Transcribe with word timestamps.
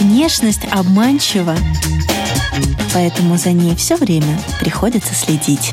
Внешность 0.00 0.64
обманчива, 0.70 1.56
поэтому 2.92 3.36
за 3.36 3.52
ней 3.52 3.76
все 3.76 3.94
время 3.96 4.40
приходится 4.58 5.14
следить. 5.14 5.72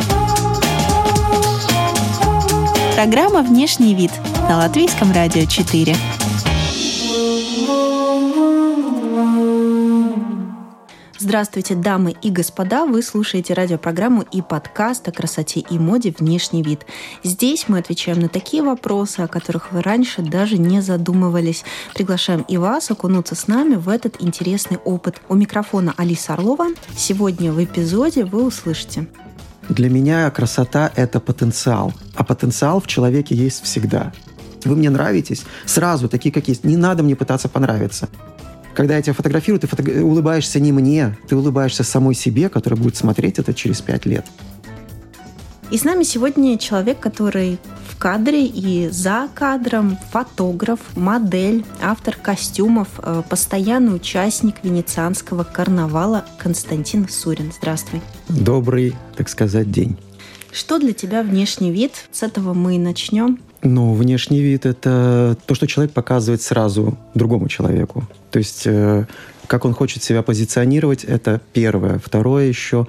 Программа 2.93 3.41
«Внешний 3.41 3.95
вид» 3.95 4.11
на 4.47 4.57
Латвийском 4.57 5.11
радио 5.11 5.45
4. 5.45 5.95
Здравствуйте, 11.27 11.75
дамы 11.75 12.15
и 12.21 12.31
господа! 12.31 12.85
Вы 12.85 13.01
слушаете 13.01 13.53
радиопрограмму 13.53 14.21
и 14.31 14.41
подкаст 14.41 15.05
о 15.09 15.11
красоте 15.11 15.59
и 15.59 15.77
моде 15.77 16.15
«Внешний 16.17 16.63
вид». 16.63 16.85
Здесь 17.21 17.65
мы 17.67 17.79
отвечаем 17.79 18.21
на 18.21 18.29
такие 18.29 18.63
вопросы, 18.63 19.19
о 19.19 19.27
которых 19.27 19.73
вы 19.73 19.81
раньше 19.81 20.21
даже 20.21 20.57
не 20.57 20.79
задумывались. 20.79 21.65
Приглашаем 21.93 22.45
и 22.47 22.55
вас 22.55 22.91
окунуться 22.91 23.35
с 23.35 23.49
нами 23.49 23.75
в 23.75 23.89
этот 23.89 24.21
интересный 24.21 24.77
опыт. 24.77 25.19
У 25.27 25.35
микрофона 25.35 25.93
Алиса 25.97 26.33
Орлова. 26.33 26.67
Сегодня 26.95 27.51
в 27.51 27.61
эпизоде 27.61 28.23
вы 28.23 28.45
услышите 28.45 29.07
для 29.67 29.89
меня 29.89 30.31
красота– 30.31 30.93
это 30.95 31.19
потенциал. 31.19 31.93
А 32.15 32.23
потенциал 32.23 32.79
в 32.79 32.87
человеке 32.87 33.35
есть 33.35 33.65
всегда. 33.65 34.13
Вы 34.63 34.77
мне 34.77 34.89
нравитесь 34.89 35.43
сразу, 35.65 36.07
такие, 36.07 36.31
как 36.31 36.47
есть. 36.47 36.63
Не 36.63 36.77
надо 36.77 37.03
мне 37.03 37.17
пытаться 37.17 37.49
понравиться. 37.49 38.07
Когда 38.77 38.95
я 38.95 39.01
тебя 39.01 39.13
фотографирую, 39.15 39.59
ты 39.59 39.65
фото... 39.65 39.81
улыбаешься 40.05 40.59
не 40.59 40.71
мне, 40.71 41.17
ты 41.27 41.35
улыбаешься 41.35 41.83
самой 41.83 42.13
себе, 42.13 42.47
который 42.47 42.77
будет 42.77 42.95
смотреть 42.95 43.39
это 43.39 43.51
через 43.51 43.81
пять 43.81 44.05
лет. 44.05 44.23
И 45.71 45.79
с 45.79 45.83
нами 45.83 46.03
сегодня 46.03 46.59
человек, 46.59 46.99
который 46.99 47.57
в 47.89 47.97
кадре 47.97 48.45
и 48.45 48.87
за 48.89 49.29
кадром, 49.33 49.97
фотограф, 50.11 50.79
модель, 50.95 51.65
автор 51.81 52.15
костюмов, 52.21 52.87
э, 52.99 53.23
постоянный 53.27 53.95
участник 53.95 54.57
венецианского 54.61 55.43
карнавала 55.43 56.25
Константин 56.37 57.09
Сурин. 57.09 57.51
Здравствуй. 57.57 58.03
Добрый, 58.29 58.95
так 59.15 59.27
сказать, 59.27 59.71
день. 59.71 59.97
Что 60.51 60.77
для 60.77 60.93
тебя 60.93 61.23
внешний 61.23 61.71
вид? 61.71 61.93
С 62.11 62.21
этого 62.21 62.53
мы 62.53 62.75
и 62.75 62.79
начнем. 62.79 63.39
Ну, 63.63 63.93
внешний 63.93 64.41
вид– 64.41 64.65
это 64.65 65.35
то, 65.45 65.55
что 65.55 65.67
человек 65.67 65.93
показывает 65.93 66.41
сразу 66.41 66.97
другому 67.15 67.47
человеку. 67.47 68.07
То 68.29 68.39
есть, 68.39 68.63
э, 68.65 69.05
как 69.47 69.65
он 69.65 69.73
хочет 69.73 70.03
себя 70.03 70.21
позиционировать, 70.21 71.03
это 71.03 71.41
первое. 71.53 71.99
Второе 71.99 72.45
еще 72.45 72.87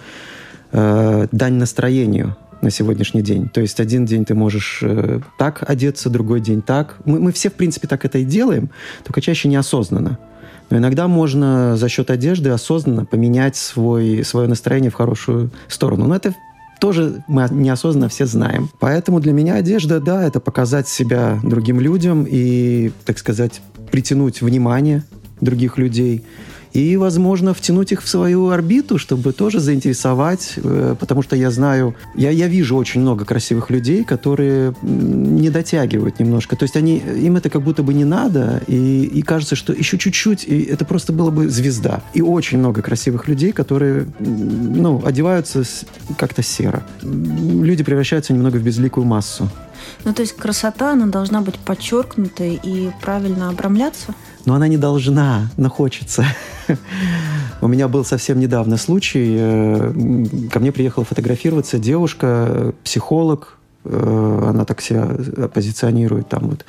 э,– 0.73 1.27
дань 1.33 1.55
настроению 1.55 2.37
на 2.61 2.71
сегодняшний 2.71 3.23
день. 3.23 3.49
То 3.49 3.61
есть 3.61 3.81
один 3.81 4.05
день 4.05 4.25
ты 4.25 4.35
можешь 4.35 4.81
э, 4.83 5.21
так 5.39 5.69
одеться, 5.69 6.11
другой 6.11 6.41
день 6.41 6.61
так. 6.61 6.97
Мы, 7.05 7.21
мы 7.21 7.33
все, 7.33 7.51
в 7.51 7.55
принципе, 7.55 7.89
так 7.89 8.05
это 8.05 8.19
и 8.19 8.25
делаем, 8.25 8.71
только 9.05 9.21
чаще 9.21 9.49
неосознанно. 9.49 10.19
Но 10.71 10.77
иногда 10.77 11.09
можно 11.09 11.77
за 11.77 11.89
счет 11.89 12.11
одежды 12.11 12.51
осознанно 12.51 13.07
поменять 13.07 13.57
свой, 13.57 14.23
свое 14.25 14.49
настроение 14.49 14.91
в 14.91 14.95
хорошую 14.95 15.51
сторону. 15.69 16.07
Но 16.07 16.17
это 16.17 16.35
тоже 16.79 17.25
мы 17.29 17.49
неосознанно 17.51 18.09
все 18.09 18.27
знаем. 18.27 18.71
Поэтому 18.79 19.21
для 19.21 19.33
меня 19.33 19.55
одежда, 19.55 20.01
да, 20.01 20.23
это 20.23 20.41
показать 20.41 20.89
себя 20.89 21.39
другим 21.43 21.81
людям 21.81 22.27
и, 22.29 22.93
так 23.05 23.19
сказать, 23.19 23.61
притянуть 23.91 24.43
внимание 24.43 25.05
других 25.41 25.79
людей 25.79 26.25
и, 26.73 26.97
возможно, 26.97 27.55
втянуть 27.55 27.93
их 27.93 28.03
в 28.03 28.09
свою 28.09 28.49
орбиту, 28.49 28.99
чтобы 28.99 29.33
тоже 29.33 29.61
заинтересовать, 29.61 30.55
э, 30.57 30.97
потому 30.99 31.23
что 31.23 31.37
я 31.37 31.51
знаю, 31.51 31.95
я, 32.15 32.31
я 32.31 32.49
вижу 32.49 32.77
очень 32.77 33.01
много 33.01 33.25
красивых 33.25 33.71
людей, 33.71 34.05
которые 34.05 34.75
не 34.83 35.51
дотягивают 35.51 36.19
немножко. 36.19 36.57
То 36.57 36.65
есть 36.65 36.77
они, 36.77 36.99
им 36.99 37.37
это 37.37 37.51
как 37.51 37.63
будто 37.63 37.83
бы 37.83 37.95
не 37.95 38.05
надо, 38.05 38.63
и, 38.67 39.05
и 39.05 39.23
кажется, 39.23 39.57
что 39.57 39.73
еще 39.73 39.99
чуть-чуть, 39.99 40.45
и 40.45 40.63
это 40.63 40.85
просто 40.85 41.13
было 41.13 41.31
бы 41.31 41.49
звезда. 41.49 42.03
И 42.15 42.23
очень 42.23 42.59
много 42.59 42.83
красивых 42.83 43.29
людей, 43.29 43.53
которые, 43.53 44.07
ну, 44.19 45.03
одеваются 45.05 45.63
как-то 46.17 46.43
серо. 46.43 46.83
Люди 47.03 47.83
превращаются 47.85 48.33
немного 48.33 48.57
в 48.57 48.63
безликую 48.63 49.07
массу. 49.07 49.49
Ну, 50.05 50.13
то 50.13 50.23
есть 50.23 50.35
красота, 50.37 50.93
она 50.93 51.07
должна 51.07 51.41
быть 51.41 51.57
подчеркнутой 51.57 52.59
и 52.63 52.91
правильно 53.01 53.49
обрамляться? 53.49 54.15
Но 54.45 54.55
она 54.55 54.69
не 54.69 54.77
должна, 54.77 55.51
но 55.57 55.69
хочется. 55.69 56.25
У 57.61 57.67
меня 57.67 57.89
был 57.89 58.05
совсем 58.05 58.39
недавно 58.39 58.77
случай. 58.77 59.37
Э, 59.39 59.93
ко 60.51 60.61
мне 60.61 60.71
приехала 60.73 61.05
фотографироваться 61.05 61.79
девушка, 61.79 62.73
психолог. 62.85 63.59
Э, 63.85 64.45
она 64.49 64.65
так 64.65 64.81
себя 64.81 65.09
позиционирует 65.53 66.29
там 66.29 66.49
вот. 66.49 66.65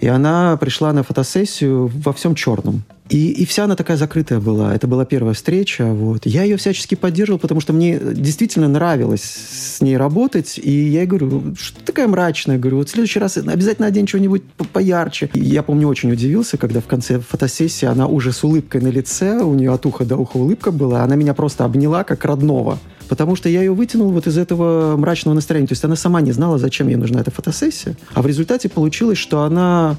И 0.00 0.08
она 0.08 0.56
пришла 0.56 0.92
на 0.92 1.02
фотосессию 1.02 1.90
во 2.04 2.12
всем 2.12 2.34
черном. 2.34 2.82
И, 3.08 3.30
и 3.30 3.44
вся 3.44 3.64
она 3.64 3.76
такая 3.76 3.96
закрытая 3.96 4.40
была. 4.40 4.74
Это 4.74 4.86
была 4.86 5.04
первая 5.04 5.34
встреча. 5.34 5.86
Вот. 5.86 6.26
Я 6.26 6.42
ее 6.42 6.56
всячески 6.56 6.94
поддерживал, 6.94 7.38
потому 7.38 7.60
что 7.60 7.72
мне 7.72 7.98
действительно 7.98 8.68
нравилось 8.68 9.22
с 9.22 9.80
ней 9.80 9.96
работать. 9.96 10.58
И 10.62 10.70
я 10.70 11.00
ей 11.00 11.06
говорю, 11.06 11.54
что 11.56 11.78
ты 11.78 11.84
такая 11.86 12.08
мрачная? 12.08 12.58
Говорю, 12.58 12.78
вот 12.78 12.88
в 12.88 12.92
следующий 12.92 13.18
раз 13.18 13.36
обязательно 13.36 13.86
одень 13.86 14.08
что-нибудь 14.08 14.42
поярче. 14.72 15.30
И 15.34 15.40
я 15.40 15.62
помню, 15.62 15.88
очень 15.88 16.10
удивился, 16.12 16.56
когда 16.56 16.80
в 16.80 16.86
конце 16.86 17.20
фотосессии 17.20 17.86
она 17.86 18.06
уже 18.06 18.32
с 18.32 18.42
улыбкой 18.42 18.80
на 18.80 18.88
лице, 18.88 19.42
у 19.42 19.54
нее 19.54 19.72
от 19.72 19.86
уха 19.86 20.04
до 20.04 20.16
уха 20.16 20.36
улыбка 20.36 20.70
была, 20.70 21.02
она 21.02 21.16
меня 21.16 21.34
просто 21.34 21.64
обняла 21.64 22.04
как 22.04 22.24
родного 22.24 22.78
потому 23.08 23.36
что 23.36 23.48
я 23.48 23.60
ее 23.60 23.72
вытянул 23.72 24.10
вот 24.10 24.26
из 24.26 24.38
этого 24.38 24.96
мрачного 24.96 25.34
настроения. 25.34 25.66
То 25.66 25.72
есть 25.72 25.84
она 25.84 25.96
сама 25.96 26.20
не 26.20 26.32
знала, 26.32 26.58
зачем 26.58 26.88
ей 26.88 26.96
нужна 26.96 27.20
эта 27.20 27.30
фотосессия. 27.30 27.96
А 28.14 28.22
в 28.22 28.26
результате 28.26 28.68
получилось, 28.68 29.18
что 29.18 29.42
она 29.42 29.96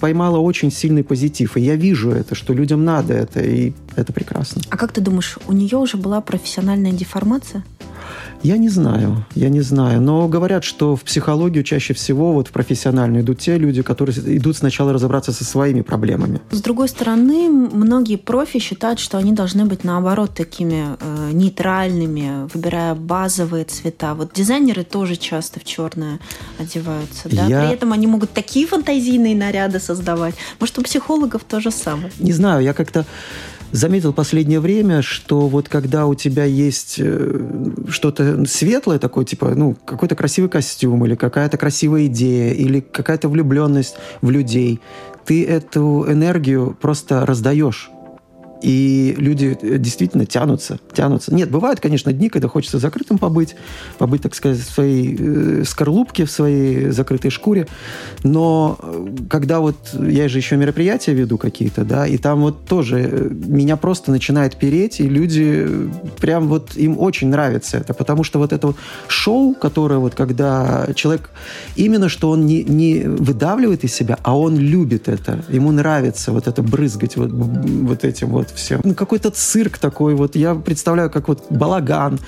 поймала 0.00 0.38
очень 0.38 0.70
сильный 0.70 1.04
позитив. 1.04 1.56
И 1.56 1.60
я 1.60 1.76
вижу 1.76 2.10
это, 2.10 2.34
что 2.34 2.52
людям 2.52 2.84
надо 2.84 3.14
это, 3.14 3.40
и 3.40 3.72
это 3.94 4.12
прекрасно. 4.12 4.62
А 4.70 4.76
как 4.76 4.92
ты 4.92 5.00
думаешь, 5.00 5.38
у 5.46 5.52
нее 5.52 5.78
уже 5.78 5.96
была 5.96 6.20
профессиональная 6.20 6.92
деформация? 6.92 7.64
Я 8.42 8.58
не 8.58 8.68
знаю, 8.68 9.24
я 9.34 9.48
не 9.48 9.60
знаю. 9.60 10.00
Но 10.00 10.28
говорят, 10.28 10.64
что 10.64 10.94
в 10.96 11.02
психологию 11.02 11.64
чаще 11.64 11.94
всего, 11.94 12.32
вот 12.32 12.48
в 12.48 12.52
профессиональную 12.52 13.22
идут 13.22 13.38
те 13.38 13.58
люди, 13.58 13.82
которые 13.82 14.16
идут 14.36 14.56
сначала 14.56 14.92
разобраться 14.92 15.32
со 15.32 15.44
своими 15.44 15.82
проблемами. 15.82 16.40
С 16.50 16.60
другой 16.60 16.88
стороны, 16.88 17.48
многие 17.48 18.16
профи 18.16 18.58
считают, 18.58 19.00
что 19.00 19.18
они 19.18 19.32
должны 19.32 19.64
быть 19.64 19.84
наоборот 19.84 20.34
такими 20.34 20.96
э, 21.00 21.30
нейтральными, 21.32 22.48
выбирая 22.52 22.94
базовые 22.94 23.64
цвета. 23.64 24.14
Вот 24.14 24.32
дизайнеры 24.34 24.84
тоже 24.84 25.16
часто 25.16 25.60
в 25.60 25.64
черное 25.64 26.18
одеваются, 26.58 27.28
да? 27.30 27.46
Я... 27.46 27.60
При 27.60 27.74
этом 27.74 27.92
они 27.92 28.06
могут 28.06 28.32
такие 28.32 28.66
фантазийные 28.66 29.34
наряды 29.34 29.80
создавать. 29.80 30.34
Может, 30.60 30.78
у 30.78 30.82
психологов 30.82 31.42
то 31.44 31.60
же 31.60 31.70
самое? 31.70 32.12
Не 32.18 32.32
знаю, 32.32 32.62
я 32.62 32.72
как-то 32.72 33.06
заметил 33.72 34.12
последнее 34.12 34.60
время, 34.60 35.02
что 35.02 35.48
вот 35.48 35.68
когда 35.68 36.06
у 36.06 36.14
тебя 36.14 36.44
есть 36.44 36.96
э, 36.98 37.40
что-то 37.88 38.44
светлое 38.46 38.98
такое, 38.98 39.24
типа, 39.24 39.54
ну, 39.54 39.76
какой-то 39.84 40.14
красивый 40.14 40.50
костюм 40.50 41.04
или 41.04 41.14
какая-то 41.14 41.56
красивая 41.58 42.06
идея 42.06 42.52
или 42.52 42.80
какая-то 42.80 43.28
влюбленность 43.28 43.96
в 44.22 44.30
людей, 44.30 44.80
ты 45.24 45.44
эту 45.44 46.06
энергию 46.08 46.76
просто 46.80 47.26
раздаешь 47.26 47.90
и 48.62 49.14
люди 49.18 49.56
э, 49.60 49.78
действительно 49.78 50.26
тянутся, 50.26 50.78
тянутся. 50.92 51.34
Нет, 51.34 51.50
бывают, 51.50 51.80
конечно, 51.80 52.12
дни, 52.12 52.28
когда 52.28 52.48
хочется 52.48 52.78
закрытым 52.78 53.18
побыть, 53.18 53.54
побыть, 53.98 54.22
так 54.22 54.34
сказать, 54.34 54.58
в 54.58 54.70
своей 54.70 55.16
э, 55.18 55.64
скорлупке, 55.64 56.24
в 56.24 56.30
своей 56.30 56.90
закрытой 56.90 57.30
шкуре. 57.30 57.66
Но 58.22 58.78
э, 58.82 59.06
когда 59.28 59.60
вот 59.60 59.76
я 60.00 60.28
же 60.28 60.38
еще 60.38 60.56
мероприятия 60.56 61.12
веду 61.12 61.38
какие-то, 61.38 61.84
да, 61.84 62.06
и 62.06 62.16
там 62.16 62.40
вот 62.40 62.66
тоже 62.66 63.30
меня 63.30 63.76
просто 63.76 64.10
начинает 64.10 64.56
переть, 64.56 65.00
и 65.00 65.08
люди 65.08 65.68
прям 66.20 66.48
вот 66.48 66.76
им 66.76 66.98
очень 66.98 67.28
нравится 67.28 67.78
это, 67.78 67.94
потому 67.94 68.24
что 68.24 68.38
вот 68.38 68.52
это 68.52 68.68
вот 68.68 68.76
шоу, 69.08 69.54
которое 69.54 69.98
вот 69.98 70.14
когда 70.14 70.88
человек 70.94 71.30
именно 71.76 72.08
что 72.08 72.30
он 72.30 72.46
не, 72.46 72.64
не 72.64 73.00
выдавливает 73.00 73.84
из 73.84 73.94
себя, 73.94 74.18
а 74.22 74.38
он 74.38 74.56
любит 74.56 75.08
это, 75.08 75.44
ему 75.48 75.72
нравится 75.72 76.32
вот 76.32 76.46
это 76.46 76.62
брызгать 76.62 77.16
вот, 77.16 77.30
вот 77.30 78.04
этим 78.04 78.28
вот 78.28 78.45
вот 78.48 78.56
все. 78.56 78.80
Ну, 78.84 78.94
какой-то 78.94 79.30
цирк 79.30 79.78
такой 79.78 80.14
вот. 80.14 80.36
Я 80.36 80.54
представляю, 80.54 81.10
как 81.10 81.28
вот 81.28 81.46
балаган. 81.50 82.18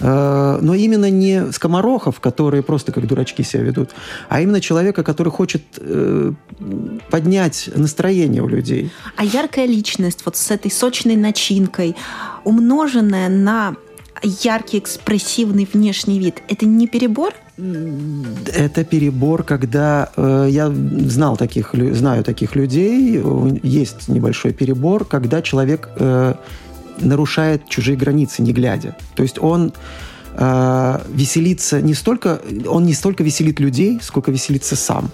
Э, 0.00 0.58
но 0.60 0.74
именно 0.74 1.10
не 1.10 1.52
скоморохов, 1.52 2.20
которые 2.20 2.62
просто 2.62 2.92
как 2.92 3.06
дурачки 3.06 3.42
себя 3.42 3.62
ведут, 3.62 3.90
а 4.28 4.40
именно 4.40 4.60
человека, 4.60 5.02
который 5.02 5.30
хочет 5.30 5.62
э, 5.78 6.32
поднять 7.10 7.70
настроение 7.74 8.42
у 8.42 8.48
людей. 8.48 8.90
А 9.16 9.24
яркая 9.24 9.66
личность 9.66 10.22
вот 10.24 10.36
с 10.36 10.50
этой 10.50 10.70
сочной 10.70 11.16
начинкой, 11.16 11.96
умноженная 12.44 13.28
на 13.28 13.74
яркий 14.22 14.78
экспрессивный 14.78 15.68
внешний 15.72 16.18
вид, 16.18 16.42
это 16.48 16.66
не 16.66 16.86
перебор? 16.86 17.34
Это 17.58 18.84
перебор, 18.84 19.42
когда 19.42 20.10
э, 20.16 20.46
я 20.48 20.70
знал 20.70 21.36
таких, 21.36 21.74
знаю 21.74 22.22
таких 22.22 22.54
людей, 22.54 23.20
есть 23.64 24.08
небольшой 24.08 24.52
перебор, 24.52 25.04
когда 25.04 25.42
человек 25.42 25.88
э, 25.96 26.34
нарушает 27.00 27.68
чужие 27.68 27.96
границы, 27.96 28.42
не 28.42 28.52
глядя. 28.52 28.96
То 29.16 29.24
есть 29.24 29.42
он 29.42 29.72
э, 30.34 31.00
веселиться 31.12 31.82
не 31.82 31.94
столько, 31.94 32.40
он 32.68 32.84
не 32.84 32.94
столько 32.94 33.24
веселит 33.24 33.58
людей, 33.58 33.98
сколько 34.02 34.30
веселится 34.30 34.76
сам. 34.76 35.10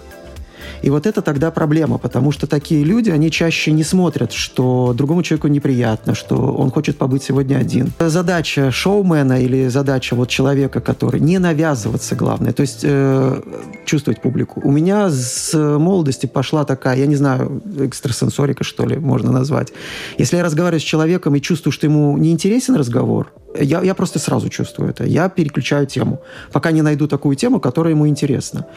И 0.85 0.89
вот 0.91 1.07
это 1.07 1.23
тогда 1.23 1.49
проблема, 1.49 1.97
потому 1.97 2.31
что 2.31 2.45
такие 2.45 2.83
люди, 2.83 3.09
они 3.09 3.31
чаще 3.31 3.71
не 3.71 3.83
смотрят, 3.83 4.31
что 4.31 4.93
другому 4.95 5.23
человеку 5.23 5.47
неприятно, 5.47 6.13
что 6.13 6.35
он 6.35 6.69
хочет 6.69 6.99
побыть 6.99 7.23
сегодня 7.23 7.57
один. 7.57 7.91
Задача 7.99 8.69
шоумена 8.69 9.41
или 9.41 9.67
задача 9.67 10.15
вот 10.15 10.29
человека, 10.29 10.81
который 10.81 11.19
не 11.19 11.39
навязываться, 11.39 12.15
главное, 12.15 12.53
то 12.53 12.61
есть 12.61 12.81
э, 12.83 13.41
чувствовать 13.85 14.21
публику. 14.21 14.61
У 14.63 14.69
меня 14.69 15.09
с 15.09 15.55
молодости 15.55 16.27
пошла 16.27 16.65
такая, 16.65 16.99
я 16.99 17.07
не 17.07 17.15
знаю, 17.15 17.63
экстрасенсорика, 17.79 18.63
что 18.63 18.85
ли, 18.85 18.97
можно 18.97 19.31
назвать. 19.31 19.73
Если 20.19 20.37
я 20.37 20.43
разговариваю 20.43 20.81
с 20.81 20.83
человеком 20.83 21.33
и 21.33 21.41
чувствую, 21.41 21.73
что 21.73 21.87
ему 21.87 22.15
не 22.19 22.29
интересен 22.29 22.75
разговор, 22.75 23.33
я, 23.59 23.81
я 23.81 23.95
просто 23.95 24.19
сразу 24.19 24.49
чувствую 24.49 24.91
это. 24.91 25.03
Я 25.03 25.29
переключаю 25.29 25.87
тему, 25.87 26.21
пока 26.51 26.69
не 26.69 26.83
найду 26.83 27.07
такую 27.07 27.35
тему, 27.35 27.59
которая 27.59 27.95
ему 27.95 28.07
интересна. 28.07 28.67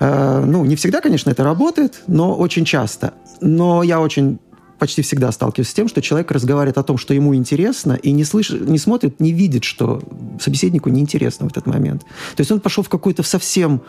Э, 0.00 0.44
ну, 0.44 0.64
не 0.64 0.76
всегда, 0.76 1.00
конечно, 1.00 1.30
это 1.30 1.44
работает, 1.44 2.02
но 2.06 2.34
очень 2.34 2.64
часто. 2.64 3.14
Но 3.40 3.82
я 3.82 4.00
очень 4.00 4.38
почти 4.78 5.02
всегда 5.02 5.32
сталкиваюсь 5.32 5.68
с 5.68 5.74
тем, 5.74 5.88
что 5.88 6.02
человек 6.02 6.30
разговаривает 6.30 6.78
о 6.78 6.82
том, 6.82 6.98
что 6.98 7.14
ему 7.14 7.34
интересно, 7.34 7.94
и 7.94 8.12
не, 8.12 8.24
слышит, 8.24 8.68
не 8.68 8.78
смотрит, 8.78 9.20
не 9.20 9.32
видит, 9.32 9.64
что 9.64 10.02
собеседнику 10.40 10.90
неинтересно 10.90 11.48
в 11.48 11.52
этот 11.52 11.66
момент. 11.66 12.02
То 12.02 12.40
есть 12.40 12.50
он 12.52 12.60
пошел 12.60 12.84
в 12.84 12.88
какую-то 12.88 13.22
совсем 13.22 13.80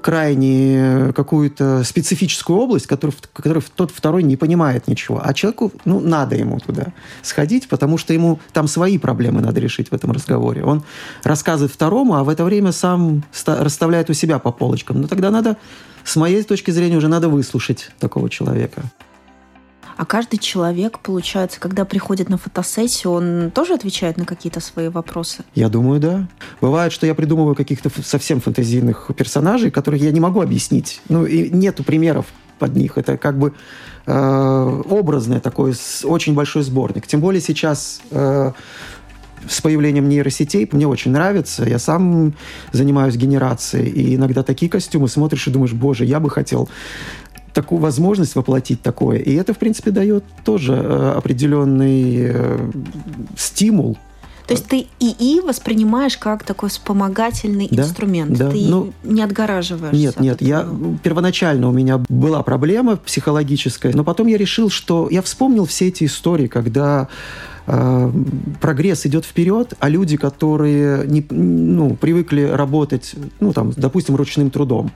крайне 0.00 1.12
какую-то 1.14 1.84
специфическую 1.84 2.58
область, 2.58 2.86
которую, 2.86 3.16
которую 3.32 3.62
тот 3.74 3.90
второй 3.90 4.22
не 4.22 4.36
понимает 4.36 4.88
ничего. 4.88 5.20
А 5.22 5.32
человеку, 5.34 5.72
ну, 5.84 6.00
надо 6.00 6.36
ему 6.36 6.58
туда 6.58 6.88
сходить, 7.22 7.68
потому 7.68 7.98
что 7.98 8.12
ему 8.12 8.40
там 8.52 8.68
свои 8.68 8.98
проблемы 8.98 9.40
надо 9.40 9.60
решить 9.60 9.90
в 9.90 9.94
этом 9.94 10.12
разговоре. 10.12 10.64
Он 10.64 10.82
рассказывает 11.22 11.72
второму, 11.72 12.14
а 12.14 12.24
в 12.24 12.28
это 12.28 12.44
время 12.44 12.72
сам 12.72 13.24
расставляет 13.46 14.10
у 14.10 14.12
себя 14.14 14.38
по 14.38 14.52
полочкам. 14.52 15.00
Но 15.00 15.08
тогда 15.08 15.30
надо, 15.30 15.56
с 16.04 16.16
моей 16.16 16.42
точки 16.42 16.70
зрения, 16.70 16.96
уже 16.96 17.08
надо 17.08 17.28
выслушать 17.28 17.90
такого 17.98 18.28
человека. 18.28 18.82
А 20.00 20.06
каждый 20.06 20.38
человек, 20.38 20.98
получается, 21.00 21.60
когда 21.60 21.84
приходит 21.84 22.30
на 22.30 22.38
фотосессию, 22.38 23.12
он 23.12 23.50
тоже 23.50 23.74
отвечает 23.74 24.16
на 24.16 24.24
какие-то 24.24 24.58
свои 24.58 24.88
вопросы? 24.88 25.44
Я 25.54 25.68
думаю, 25.68 26.00
да. 26.00 26.26
Бывает, 26.62 26.90
что 26.90 27.06
я 27.06 27.14
придумываю 27.14 27.54
каких-то 27.54 27.90
совсем 28.02 28.40
фантазийных 28.40 29.10
персонажей, 29.14 29.70
которых 29.70 30.00
я 30.00 30.10
не 30.10 30.18
могу 30.18 30.40
объяснить. 30.40 31.02
Ну, 31.10 31.26
и 31.26 31.50
нету 31.50 31.84
примеров 31.84 32.24
под 32.58 32.76
них. 32.76 32.96
Это 32.96 33.18
как 33.18 33.38
бы 33.38 33.52
э, 34.06 35.40
такой 35.42 35.74
очень 36.04 36.34
большой 36.34 36.62
сборник. 36.62 37.06
Тем 37.06 37.20
более 37.20 37.42
сейчас 37.42 38.00
э, 38.10 38.52
с 39.48 39.60
появлением 39.60 40.08
нейросетей 40.08 40.66
мне 40.72 40.86
очень 40.86 41.10
нравится. 41.10 41.64
Я 41.64 41.78
сам 41.78 42.32
занимаюсь 42.72 43.16
генерацией, 43.16 43.90
и 43.90 44.16
иногда 44.16 44.42
такие 44.42 44.70
костюмы 44.70 45.08
смотришь 45.08 45.46
и 45.46 45.50
думаешь, 45.50 45.74
боже, 45.74 46.06
я 46.06 46.20
бы 46.20 46.30
хотел 46.30 46.70
такую 47.52 47.80
возможность 47.80 48.34
воплотить 48.34 48.82
такое. 48.82 49.18
И 49.18 49.34
это, 49.34 49.54
в 49.54 49.58
принципе, 49.58 49.90
дает 49.90 50.24
тоже 50.44 50.74
э, 50.74 51.12
определенный 51.16 52.30
э, 52.32 52.70
стимул 53.36 53.96
то 54.50 54.54
есть 54.54 54.66
ты 54.66 54.88
ИИ 54.98 55.38
воспринимаешь 55.46 56.18
как 56.18 56.42
такой 56.42 56.70
вспомогательный 56.70 57.68
да, 57.70 57.84
инструмент. 57.84 58.36
Да. 58.36 58.50
Ты 58.50 58.66
ну, 58.66 58.92
не 59.04 59.22
отгораживаешься. 59.22 59.96
Нет, 59.96 60.16
от 60.16 60.20
нет. 60.20 60.42
Этого. 60.42 60.48
Я 60.48 60.68
первоначально 61.04 61.68
у 61.68 61.70
меня 61.70 61.98
была 62.08 62.42
проблема 62.42 62.96
психологическая, 62.96 63.92
но 63.94 64.02
потом 64.02 64.26
я 64.26 64.36
решил, 64.36 64.68
что 64.68 65.06
я 65.08 65.22
вспомнил 65.22 65.66
все 65.66 65.86
эти 65.86 66.02
истории, 66.02 66.48
когда 66.48 67.06
э, 67.68 68.12
прогресс 68.60 69.06
идет 69.06 69.24
вперед, 69.24 69.74
а 69.78 69.88
люди, 69.88 70.16
которые 70.16 71.06
не, 71.06 71.24
ну, 71.30 71.94
привыкли 71.94 72.42
работать, 72.42 73.14
ну 73.38 73.52
там, 73.52 73.72
допустим, 73.76 74.16
ручным 74.16 74.50
трудом, 74.50 74.90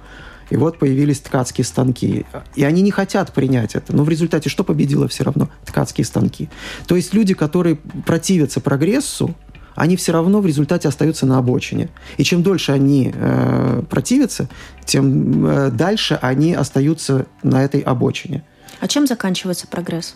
и 0.50 0.56
вот 0.56 0.78
появились 0.78 1.20
ткацкие 1.20 1.64
станки. 1.64 2.26
И 2.54 2.64
они 2.64 2.82
не 2.82 2.90
хотят 2.90 3.32
принять 3.32 3.74
это. 3.74 3.94
Но 3.94 4.04
в 4.04 4.08
результате 4.08 4.48
что 4.48 4.64
победило 4.64 5.08
все 5.08 5.24
равно? 5.24 5.48
Ткацкие 5.64 6.04
станки. 6.04 6.48
То 6.86 6.96
есть 6.96 7.14
люди, 7.14 7.34
которые 7.34 7.76
противятся 8.06 8.60
прогрессу, 8.60 9.34
они 9.74 9.96
все 9.96 10.12
равно 10.12 10.40
в 10.40 10.46
результате 10.46 10.88
остаются 10.88 11.26
на 11.26 11.38
обочине. 11.38 11.88
И 12.16 12.24
чем 12.24 12.42
дольше 12.42 12.72
они 12.72 13.12
э, 13.14 13.82
противятся, 13.90 14.48
тем 14.84 15.46
э, 15.46 15.70
дальше 15.70 16.18
они 16.22 16.54
остаются 16.54 17.26
на 17.42 17.64
этой 17.64 17.80
обочине. 17.80 18.44
А 18.80 18.88
чем 18.88 19.06
заканчивается 19.06 19.66
прогресс? 19.66 20.14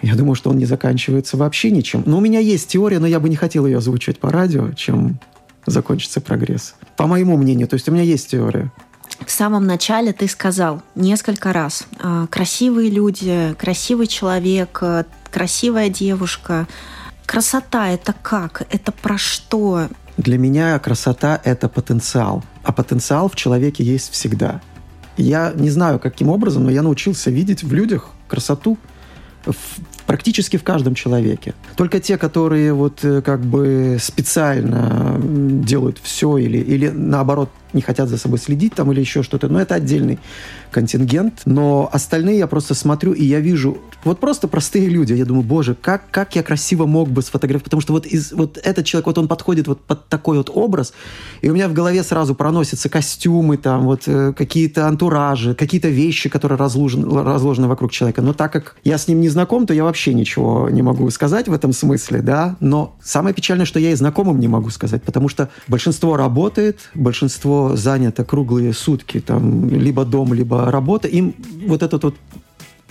Я 0.00 0.16
думаю, 0.16 0.34
что 0.34 0.50
он 0.50 0.58
не 0.58 0.64
заканчивается 0.64 1.36
вообще 1.36 1.70
ничем. 1.70 2.02
Но 2.06 2.18
у 2.18 2.20
меня 2.20 2.40
есть 2.40 2.68
теория, 2.68 2.98
но 2.98 3.06
я 3.06 3.20
бы 3.20 3.28
не 3.28 3.36
хотел 3.36 3.66
ее 3.66 3.78
озвучивать 3.78 4.18
по 4.18 4.30
радио, 4.30 4.72
чем 4.72 5.18
закончится 5.66 6.20
прогресс. 6.20 6.74
По 6.96 7.06
моему 7.06 7.36
мнению, 7.36 7.68
то 7.68 7.74
есть 7.74 7.88
у 7.88 7.92
меня 7.92 8.02
есть 8.02 8.28
теория. 8.30 8.72
В 9.26 9.30
самом 9.30 9.66
начале 9.66 10.12
ты 10.12 10.28
сказал 10.28 10.82
несколько 10.94 11.52
раз 11.52 11.84
а, 12.00 12.26
красивые 12.26 12.90
люди, 12.90 13.54
красивый 13.58 14.06
человек, 14.06 14.78
э, 14.82 15.04
красивая 15.30 15.88
девушка. 15.88 16.66
Красота 17.26 17.88
это 17.88 18.14
как? 18.22 18.66
Это 18.70 18.92
про 18.92 19.18
что? 19.18 19.88
Для 20.16 20.38
меня 20.38 20.78
красота 20.78 21.40
это 21.44 21.68
потенциал. 21.68 22.44
А 22.62 22.72
потенциал 22.72 23.28
в 23.28 23.36
человеке 23.36 23.84
есть 23.84 24.12
всегда. 24.12 24.60
Я 25.16 25.52
не 25.54 25.70
знаю, 25.70 25.98
каким 25.98 26.28
образом, 26.28 26.64
но 26.64 26.70
я 26.70 26.82
научился 26.82 27.30
видеть 27.30 27.62
в 27.62 27.72
людях 27.72 28.10
красоту 28.28 28.78
в, 29.44 29.56
практически 30.06 30.56
в 30.56 30.64
каждом 30.64 30.94
человеке. 30.94 31.54
Только 31.76 32.00
те, 32.00 32.18
которые 32.18 32.72
вот 32.72 33.04
э, 33.04 33.22
как 33.22 33.40
бы 33.40 33.98
специально 34.00 35.20
делают 35.22 35.98
все 36.02 36.36
или, 36.36 36.58
или 36.58 36.88
наоборот 36.88 37.50
не 37.72 37.80
хотят 37.80 38.08
за 38.08 38.18
собой 38.18 38.38
следить 38.38 38.74
там 38.74 38.92
или 38.92 39.00
еще 39.00 39.22
что-то, 39.22 39.48
но 39.48 39.60
это 39.60 39.74
отдельный 39.74 40.18
контингент. 40.72 41.42
Но 41.44 41.88
остальные 41.92 42.38
я 42.38 42.46
просто 42.46 42.74
смотрю, 42.74 43.12
и 43.12 43.24
я 43.24 43.40
вижу 43.40 43.78
вот 44.04 44.18
просто 44.18 44.48
простые 44.48 44.88
люди. 44.88 45.12
Я 45.12 45.24
думаю, 45.24 45.44
боже, 45.44 45.76
как, 45.80 46.10
как 46.10 46.34
я 46.34 46.42
красиво 46.42 46.86
мог 46.86 47.08
бы 47.08 47.22
сфотографировать, 47.22 47.64
потому 47.64 47.80
что 47.80 47.92
вот, 47.92 48.06
из, 48.06 48.32
вот 48.32 48.58
этот 48.62 48.84
человек, 48.84 49.06
вот 49.06 49.18
он 49.18 49.28
подходит 49.28 49.68
вот 49.68 49.80
под 49.80 50.08
такой 50.08 50.38
вот 50.38 50.50
образ, 50.52 50.92
и 51.40 51.50
у 51.50 51.54
меня 51.54 51.68
в 51.68 51.72
голове 51.72 52.02
сразу 52.02 52.34
проносятся 52.34 52.88
костюмы, 52.88 53.56
там 53.56 53.84
вот 53.84 54.02
э, 54.06 54.32
какие-то 54.32 54.88
антуражи, 54.88 55.54
какие-то 55.54 55.88
вещи, 55.88 56.28
которые 56.28 56.58
разложены, 56.58 57.22
разложены 57.22 57.68
вокруг 57.68 57.92
человека. 57.92 58.22
Но 58.22 58.32
так 58.32 58.52
как 58.52 58.76
я 58.84 58.98
с 58.98 59.08
ним 59.08 59.20
не 59.20 59.28
знаком, 59.28 59.66
то 59.66 59.74
я 59.74 59.84
вообще 59.84 60.14
ничего 60.14 60.68
не 60.70 60.82
могу 60.82 61.08
сказать 61.10 61.48
в 61.48 61.52
этом 61.52 61.72
смысле, 61.72 62.22
да. 62.22 62.56
Но 62.60 62.96
самое 63.02 63.34
печальное, 63.34 63.66
что 63.66 63.78
я 63.78 63.92
и 63.92 63.94
знакомым 63.94 64.40
не 64.40 64.48
могу 64.48 64.70
сказать, 64.70 65.02
потому 65.02 65.28
что 65.28 65.48
большинство 65.68 66.16
работает, 66.16 66.90
большинство 66.94 67.76
занято 67.76 68.24
круглые 68.24 68.72
сутки, 68.72 69.20
там, 69.20 69.68
либо 69.68 70.04
дом, 70.04 70.32
либо 70.32 70.61
работа, 70.70 71.08
им 71.08 71.34
вот 71.66 71.82
этот 71.82 72.04
вот 72.04 72.14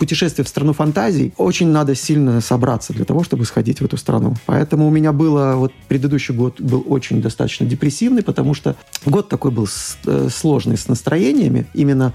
путешествие 0.02 0.44
в 0.44 0.48
страну 0.48 0.72
фантазий, 0.72 1.32
очень 1.36 1.68
надо 1.68 1.94
сильно 1.94 2.40
собраться 2.40 2.92
для 2.92 3.04
того, 3.04 3.22
чтобы 3.22 3.44
сходить 3.44 3.80
в 3.80 3.84
эту 3.84 3.96
страну. 3.96 4.34
Поэтому 4.46 4.88
у 4.88 4.90
меня 4.90 5.12
было, 5.12 5.54
вот 5.54 5.72
предыдущий 5.86 6.34
год 6.34 6.60
был 6.60 6.84
очень 6.88 7.22
достаточно 7.22 7.66
депрессивный, 7.66 8.24
потому 8.24 8.52
что 8.54 8.74
год 9.06 9.28
такой 9.28 9.52
был 9.52 9.68
э, 10.06 10.28
сложный 10.28 10.76
с 10.76 10.88
настроениями, 10.88 11.66
именно 11.72 12.14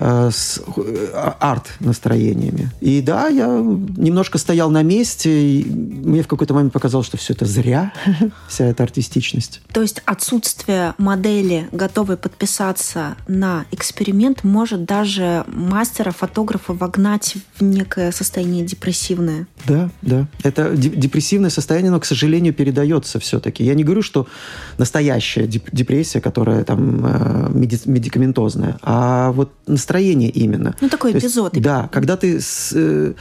с 0.00 0.62
э, 0.76 1.34
арт-настроениями. 1.40 2.70
И 2.80 3.02
да, 3.02 3.28
я 3.28 3.46
немножко 3.46 4.38
стоял 4.38 4.70
на 4.70 4.82
месте, 4.82 5.30
и 5.30 5.64
мне 5.64 6.22
в 6.22 6.26
какой-то 6.26 6.54
момент 6.54 6.72
показалось, 6.72 7.06
что 7.06 7.18
все 7.18 7.34
это 7.34 7.44
зря, 7.44 7.92
вся 8.48 8.64
эта 8.64 8.82
артистичность. 8.82 9.60
То 9.72 9.82
есть 9.82 10.02
отсутствие 10.06 10.94
модели, 10.96 11.68
готовой 11.70 12.16
подписаться 12.16 13.16
на 13.28 13.66
эксперимент, 13.72 14.42
может 14.42 14.86
даже 14.86 15.44
мастера, 15.46 16.12
фотографа 16.12 16.72
вогнать 16.72 17.36
в 17.58 17.62
некое 17.62 18.10
состояние 18.10 18.64
депрессивное. 18.64 19.46
Да, 19.66 19.90
да. 20.00 20.26
Это 20.42 20.74
депрессивное 20.76 21.50
состояние, 21.50 21.90
но, 21.90 22.00
к 22.00 22.06
сожалению, 22.06 22.54
передается 22.54 23.20
все-таки. 23.20 23.64
Я 23.64 23.74
не 23.74 23.84
говорю, 23.84 24.02
что 24.02 24.26
настоящая 24.78 25.46
депрессия, 25.46 26.22
которая 26.22 26.64
там 26.64 27.04
э, 27.04 27.50
медикаментозная, 27.52 28.78
а 28.82 29.32
вот 29.32 29.52
настоящая 29.66 29.89
настроение 29.90 30.30
именно. 30.30 30.74
Ну, 30.80 30.88
такой 30.88 31.12
То 31.12 31.18
эпизод. 31.18 31.54
Есть, 31.54 31.64
да, 31.64 31.88
когда 31.92 32.16
ты... 32.16 32.40
С, 32.40 32.72
э, 32.74 33.14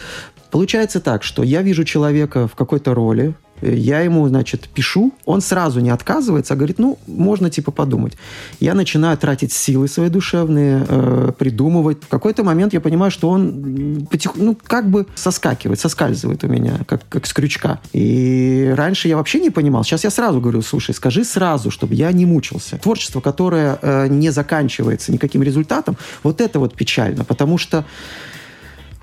получается 0.52 1.00
так, 1.00 1.24
что 1.24 1.44
я 1.44 1.62
вижу 1.62 1.84
человека 1.84 2.48
в 2.48 2.56
какой-то 2.56 2.94
роли, 2.94 3.34
я 3.62 4.02
ему, 4.02 4.28
значит, 4.28 4.70
пишу, 4.70 5.14
он 5.26 5.42
сразу 5.42 5.80
не 5.80 5.90
отказывается, 5.90 6.54
а 6.54 6.58
говорит, 6.58 6.80
ну, 6.80 6.98
можно 7.08 7.50
типа 7.50 7.72
подумать. 7.72 8.14
Я 8.60 8.74
начинаю 8.74 9.18
тратить 9.18 9.52
силы 9.52 9.88
свои 9.88 10.10
душевные, 10.10 10.86
э, 10.88 11.32
придумывать. 11.38 12.04
В 12.04 12.08
какой-то 12.08 12.44
момент 12.44 12.74
я 12.74 12.82
понимаю, 12.82 13.12
что 13.12 13.30
он 13.30 14.08
потих... 14.10 14.36
ну, 14.36 14.58
как 14.68 14.90
бы 14.90 15.06
соскакивает, 15.16 15.80
соскальзывает 15.80 16.44
у 16.44 16.48
меня, 16.48 16.80
как, 16.86 17.02
как 17.10 17.26
с 17.26 17.34
крючка. 17.34 17.80
И 17.94 18.74
раньше 18.76 19.08
я 19.08 19.18
вообще 19.18 19.40
не 19.40 19.50
понимал. 19.50 19.84
Сейчас 19.84 20.04
я 20.04 20.10
сразу 20.10 20.40
говорю, 20.42 20.62
слушай, 20.62 20.94
скажи 20.94 21.24
сразу, 21.24 21.72
чтобы 21.72 21.96
я 21.96 22.12
не 22.12 22.26
мучился. 22.26 22.78
Творчество, 22.78 23.22
которое 23.22 23.80
э, 23.82 24.08
не 24.08 24.30
заканчивается 24.30 25.12
никаким 25.12 25.44
результатом, 25.44 25.98
вот 26.24 26.42
это 26.42 26.60
вот 26.60 26.76
печально, 26.76 27.24
потому 27.24 27.58
что 27.58 27.86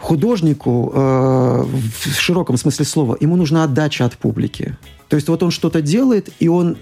художнику 0.07 0.93
э, 0.95 1.65
в 1.65 2.21
широком 2.21 2.57
смысле 2.57 2.85
слова 2.85 3.17
ему 3.19 3.35
нужна 3.35 3.65
отдача 3.65 4.05
от 4.05 4.17
публики. 4.17 4.77
То 5.09 5.17
есть 5.17 5.29
вот 5.29 5.43
он 5.43 5.51
что-то 5.51 5.83
делает, 5.83 6.31
и 6.39 6.47
он 6.49 6.77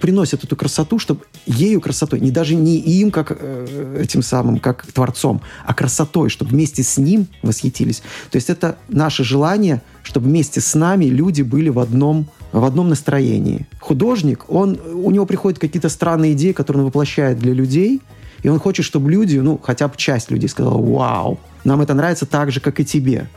приносит 0.00 0.44
эту 0.44 0.54
красоту, 0.54 1.00
чтобы 1.00 1.22
ею 1.46 1.80
красотой, 1.80 2.20
не 2.20 2.30
даже 2.30 2.54
не 2.54 2.76
им, 2.76 3.10
как 3.10 3.36
э, 3.36 4.00
этим 4.00 4.22
самым, 4.22 4.60
как 4.60 4.86
творцом, 4.92 5.40
а 5.66 5.74
красотой, 5.74 6.28
чтобы 6.28 6.52
вместе 6.52 6.84
с 6.84 6.98
ним 6.98 7.26
восхитились. 7.42 8.02
То 8.30 8.36
есть 8.36 8.48
это 8.48 8.76
наше 8.88 9.24
желание, 9.24 9.82
чтобы 10.04 10.28
вместе 10.28 10.60
с 10.60 10.76
нами 10.76 11.06
люди 11.06 11.42
были 11.42 11.70
в 11.70 11.80
одном 11.80 12.26
в 12.52 12.64
одном 12.64 12.88
настроении. 12.88 13.66
Художник, 13.80 14.44
он, 14.48 14.78
у 14.94 15.10
него 15.10 15.26
приходят 15.26 15.58
какие-то 15.58 15.88
странные 15.88 16.32
идеи, 16.32 16.52
которые 16.52 16.82
он 16.82 16.86
воплощает 16.86 17.38
для 17.38 17.52
людей, 17.52 18.00
и 18.42 18.48
он 18.48 18.58
хочет, 18.58 18.86
чтобы 18.86 19.10
люди, 19.10 19.36
ну, 19.38 19.60
хотя 19.62 19.88
бы 19.88 19.94
часть 19.96 20.30
людей 20.30 20.48
сказала, 20.48 20.78
вау, 20.78 21.38
нам 21.68 21.80
это 21.82 21.94
нравится 21.94 22.26
так 22.26 22.50
же, 22.50 22.60
как 22.60 22.80
и 22.80 22.84
тебе. 22.84 23.28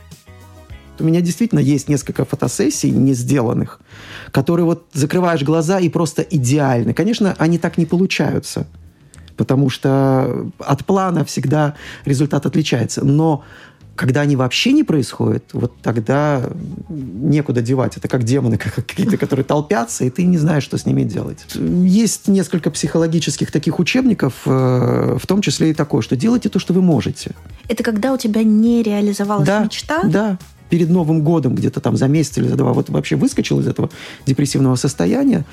У 0.98 1.04
меня 1.04 1.20
действительно 1.20 1.60
есть 1.60 1.88
несколько 1.88 2.24
фотосессий 2.24 2.90
не 2.90 3.14
сделанных, 3.14 3.80
которые 4.30 4.66
вот 4.66 4.86
закрываешь 4.92 5.42
глаза 5.42 5.78
и 5.78 5.88
просто 5.88 6.22
идеальны. 6.22 6.94
Конечно, 6.94 7.34
они 7.38 7.58
так 7.58 7.78
не 7.78 7.86
получаются, 7.86 8.66
потому 9.36 9.70
что 9.70 10.50
от 10.58 10.84
плана 10.84 11.24
всегда 11.24 11.74
результат 12.04 12.46
отличается. 12.46 13.04
Но 13.04 13.44
когда 13.96 14.22
они 14.22 14.36
вообще 14.36 14.72
не 14.72 14.84
происходят, 14.84 15.44
вот 15.52 15.74
тогда 15.82 16.42
некуда 16.88 17.60
девать. 17.60 17.96
Это 17.96 18.08
как 18.08 18.22
демоны 18.24 18.58
какие-то, 18.76 19.16
которые 19.16 19.44
толпятся, 19.44 20.04
и 20.04 20.10
ты 20.10 20.24
не 20.24 20.38
знаешь, 20.38 20.62
что 20.62 20.78
с 20.78 20.86
ними 20.86 21.04
делать. 21.04 21.44
Есть 21.54 22.28
несколько 22.28 22.70
психологических 22.70 23.50
таких 23.50 23.78
учебников, 23.78 24.34
э, 24.46 25.18
в 25.20 25.26
том 25.26 25.42
числе 25.42 25.70
и 25.70 25.74
такое, 25.74 26.02
что 26.02 26.16
делайте 26.16 26.48
то, 26.48 26.58
что 26.58 26.72
вы 26.72 26.82
можете. 26.82 27.32
Это 27.68 27.82
когда 27.82 28.12
у 28.12 28.16
тебя 28.16 28.42
не 28.42 28.82
реализовалась 28.82 29.46
да, 29.46 29.64
мечта? 29.64 30.02
Да, 30.04 30.38
перед 30.72 30.88
Новым 30.88 31.22
годом, 31.22 31.54
где-то 31.54 31.80
там 31.80 31.96
за 31.96 32.08
месяц 32.08 32.38
или 32.38 32.48
за 32.48 32.56
два, 32.56 32.72
вот 32.72 32.88
вообще 32.88 33.16
выскочил 33.16 33.60
из 33.60 33.66
этого 33.66 33.90
депрессивного 34.24 34.76
состояния. 34.76 35.44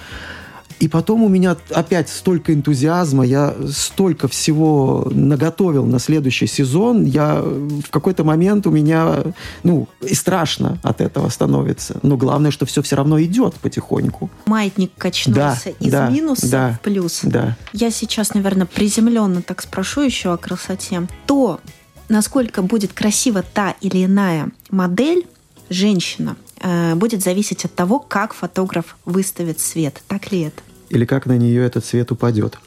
И 0.79 0.87
потом 0.87 1.23
у 1.23 1.27
меня 1.27 1.57
опять 1.71 2.09
столько 2.09 2.53
энтузиазма, 2.53 3.25
я 3.25 3.53
столько 3.71 4.27
всего 4.27 5.07
наготовил 5.11 5.85
на 5.85 5.99
следующий 5.99 6.47
сезон. 6.47 7.03
Я 7.03 7.41
в 7.41 7.89
какой-то 7.89 8.23
момент 8.23 8.65
у 8.65 8.71
меня, 8.71 9.23
ну, 9.63 9.87
и 10.01 10.15
страшно 10.15 10.79
от 10.81 11.01
этого 11.01 11.27
становится. 11.29 11.99
Но 12.01 12.15
главное, 12.15 12.51
что 12.51 12.65
все 12.65 12.81
все 12.81 12.95
равно 12.95 13.21
идет 13.21 13.55
потихоньку. 13.55 14.29
Маятник 14.45 14.91
качнулся 14.97 15.59
да, 15.65 15.85
из 15.85 15.91
да, 15.91 16.09
минуса 16.09 16.49
да, 16.49 16.79
в 16.79 16.81
плюс. 16.81 17.21
Да. 17.23 17.57
Я 17.73 17.91
сейчас, 17.91 18.33
наверное, 18.33 18.65
приземленно 18.65 19.41
так 19.41 19.61
спрошу 19.61 20.01
еще 20.01 20.33
о 20.33 20.37
красоте. 20.37 21.07
То, 21.25 21.59
насколько 22.07 22.61
будет 22.61 22.93
красива 22.93 23.43
та 23.43 23.75
или 23.81 24.05
иная 24.05 24.49
модель, 24.69 25.27
женщина, 25.69 26.37
э, 26.61 26.95
будет 26.95 27.21
зависеть 27.21 27.65
от 27.65 27.75
того, 27.75 27.99
как 27.99 28.33
фотограф 28.33 28.97
выставит 29.05 29.59
свет. 29.59 30.01
Так 30.07 30.31
ли 30.31 30.41
это? 30.41 30.61
Или 30.89 31.05
как 31.05 31.25
на 31.25 31.37
нее 31.37 31.63
этот 31.63 31.85
свет 31.85 32.11
упадет. 32.11 32.57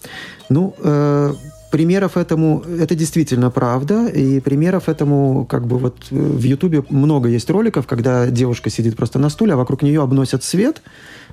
Ну, 0.49 0.75
э, 0.79 1.35
примеров 1.73 2.19
этому, 2.19 2.63
это 2.79 2.95
действительно 2.95 3.51
правда, 3.51 4.07
и 4.07 4.41
примеров 4.41 4.89
этому, 4.89 5.47
как 5.47 5.67
бы 5.67 5.79
вот 5.79 6.11
в 6.11 6.43
Ютубе 6.43 6.85
много 6.91 7.31
есть 7.31 7.49
роликов, 7.49 7.87
когда 7.87 8.27
девушка 8.27 8.69
сидит 8.69 8.95
просто 8.95 9.19
на 9.19 9.31
стуле, 9.31 9.55
а 9.55 9.57
вокруг 9.57 9.83
нее 9.83 10.03
обносят 10.03 10.45
свет, 10.45 10.83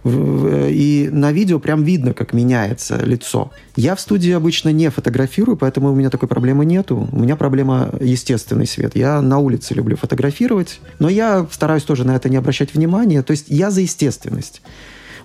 и 0.06 1.10
на 1.12 1.34
видео 1.34 1.60
прям 1.60 1.84
видно, 1.84 2.14
как 2.14 2.32
меняется 2.32 2.98
лицо. 3.04 3.52
Я 3.76 3.96
в 3.96 4.00
студии 4.00 4.32
обычно 4.32 4.70
не 4.70 4.90
фотографирую, 4.90 5.58
поэтому 5.58 5.92
у 5.92 5.96
меня 5.96 6.10
такой 6.10 6.30
проблемы 6.30 6.64
нету. 6.64 7.10
У 7.12 7.20
меня 7.20 7.36
проблема 7.36 7.90
естественный 8.00 8.66
свет. 8.66 8.96
Я 8.96 9.22
на 9.22 9.40
улице 9.40 9.74
люблю 9.74 9.98
фотографировать, 9.98 10.80
но 11.00 11.10
я 11.10 11.46
стараюсь 11.52 11.84
тоже 11.84 12.06
на 12.06 12.16
это 12.16 12.30
не 12.30 12.38
обращать 12.38 12.74
внимания. 12.74 13.24
То 13.24 13.32
есть 13.32 13.48
я 13.50 13.72
за 13.72 13.82
естественность. 13.82 14.62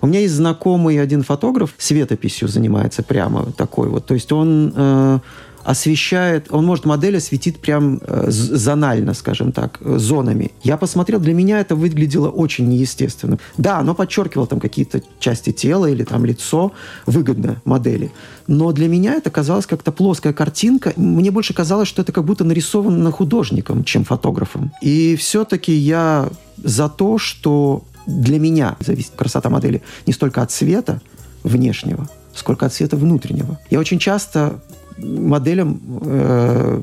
У 0.01 0.07
меня 0.07 0.19
есть 0.21 0.33
знакомый 0.33 1.01
один 1.01 1.23
фотограф, 1.23 1.73
светописью 1.77 2.47
занимается 2.47 3.03
прямо 3.03 3.51
такой 3.51 3.89
вот. 3.89 4.05
То 4.05 4.13
есть 4.13 4.31
он 4.31 4.73
э, 4.75 5.19
освещает, 5.65 6.47
он 6.51 6.65
может 6.65 6.85
модель 6.85 7.17
осветить 7.17 7.57
прям 7.57 7.99
э, 8.01 8.27
зонально, 8.29 9.13
скажем 9.15 9.51
так, 9.51 9.79
э, 9.81 9.97
зонами. 9.97 10.51
Я 10.63 10.77
посмотрел, 10.77 11.19
для 11.19 11.33
меня 11.33 11.59
это 11.59 11.75
выглядело 11.75 12.29
очень 12.29 12.69
неестественно. 12.69 13.39
Да, 13.57 13.79
оно 13.79 13.95
подчеркивало 13.95 14.45
там 14.45 14.59
какие-то 14.59 15.01
части 15.19 15.51
тела 15.51 15.87
или 15.87 16.03
там 16.03 16.23
лицо, 16.23 16.71
выгодно 17.07 17.61
модели. 17.65 18.11
Но 18.47 18.71
для 18.71 18.87
меня 18.87 19.15
это 19.15 19.31
казалось 19.31 19.65
как-то 19.65 19.91
плоская 19.91 20.33
картинка. 20.33 20.93
Мне 20.95 21.31
больше 21.31 21.55
казалось, 21.55 21.87
что 21.87 22.03
это 22.03 22.11
как 22.11 22.25
будто 22.25 22.43
нарисовано 22.43 23.11
художником, 23.11 23.83
чем 23.83 24.03
фотографом. 24.03 24.71
И 24.83 25.15
все-таки 25.15 25.73
я 25.73 26.29
за 26.63 26.89
то, 26.89 27.17
что 27.17 27.83
для 28.05 28.39
меня 28.39 28.75
зависит 28.79 29.11
красота 29.15 29.49
модели 29.49 29.81
не 30.05 30.13
столько 30.13 30.41
от 30.41 30.51
цвета 30.51 31.01
внешнего, 31.43 32.09
сколько 32.33 32.65
от 32.65 32.73
цвета 32.73 32.97
внутреннего. 32.97 33.59
Я 33.69 33.79
очень 33.79 33.99
часто 33.99 34.61
моделям 34.97 35.81
э, 36.01 36.81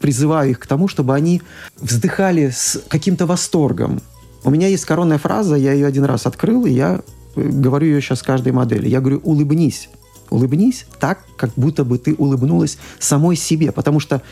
призываю 0.00 0.50
их 0.50 0.58
к 0.58 0.66
тому, 0.66 0.88
чтобы 0.88 1.14
они 1.14 1.42
вздыхали 1.80 2.50
с 2.50 2.80
каким-то 2.88 3.26
восторгом. 3.26 4.00
У 4.44 4.50
меня 4.50 4.68
есть 4.68 4.84
коронная 4.84 5.18
фраза, 5.18 5.56
я 5.56 5.72
ее 5.72 5.86
один 5.86 6.04
раз 6.04 6.26
открыл, 6.26 6.64
и 6.64 6.70
я 6.70 7.00
э, 7.36 7.42
говорю 7.42 7.88
ее 7.88 8.00
сейчас 8.00 8.22
каждой 8.22 8.52
модели. 8.52 8.88
Я 8.88 9.00
говорю, 9.00 9.20
улыбнись. 9.24 9.90
Улыбнись 10.30 10.86
так, 11.00 11.24
как 11.36 11.50
будто 11.56 11.84
бы 11.84 11.98
ты 11.98 12.14
улыбнулась 12.14 12.78
самой 12.98 13.36
себе. 13.36 13.72
Потому 13.72 14.00
что 14.00 14.22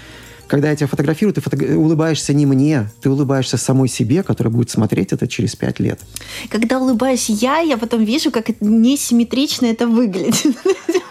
когда 0.49 0.71
я 0.71 0.77
тебя 0.77 0.87
фотографирую, 0.87 1.35
ты 1.35 1.41
фото... 1.41 1.57
улыбаешься 1.77 2.33
не 2.33 2.47
мне, 2.47 2.91
ты 3.01 3.11
улыбаешься 3.11 3.57
самой 3.57 3.89
себе, 3.89 4.23
которая 4.23 4.53
будет 4.53 4.71
смотреть 4.71 5.13
это 5.13 5.29
через 5.29 5.55
пять 5.55 5.79
лет. 5.79 6.01
Когда 6.49 6.79
улыбаюсь 6.79 7.29
я, 7.29 7.59
я 7.59 7.77
потом 7.77 8.05
вижу, 8.05 8.31
как 8.31 8.61
несимметрично 8.61 9.67
это 9.67 9.87
выглядит. 9.87 10.57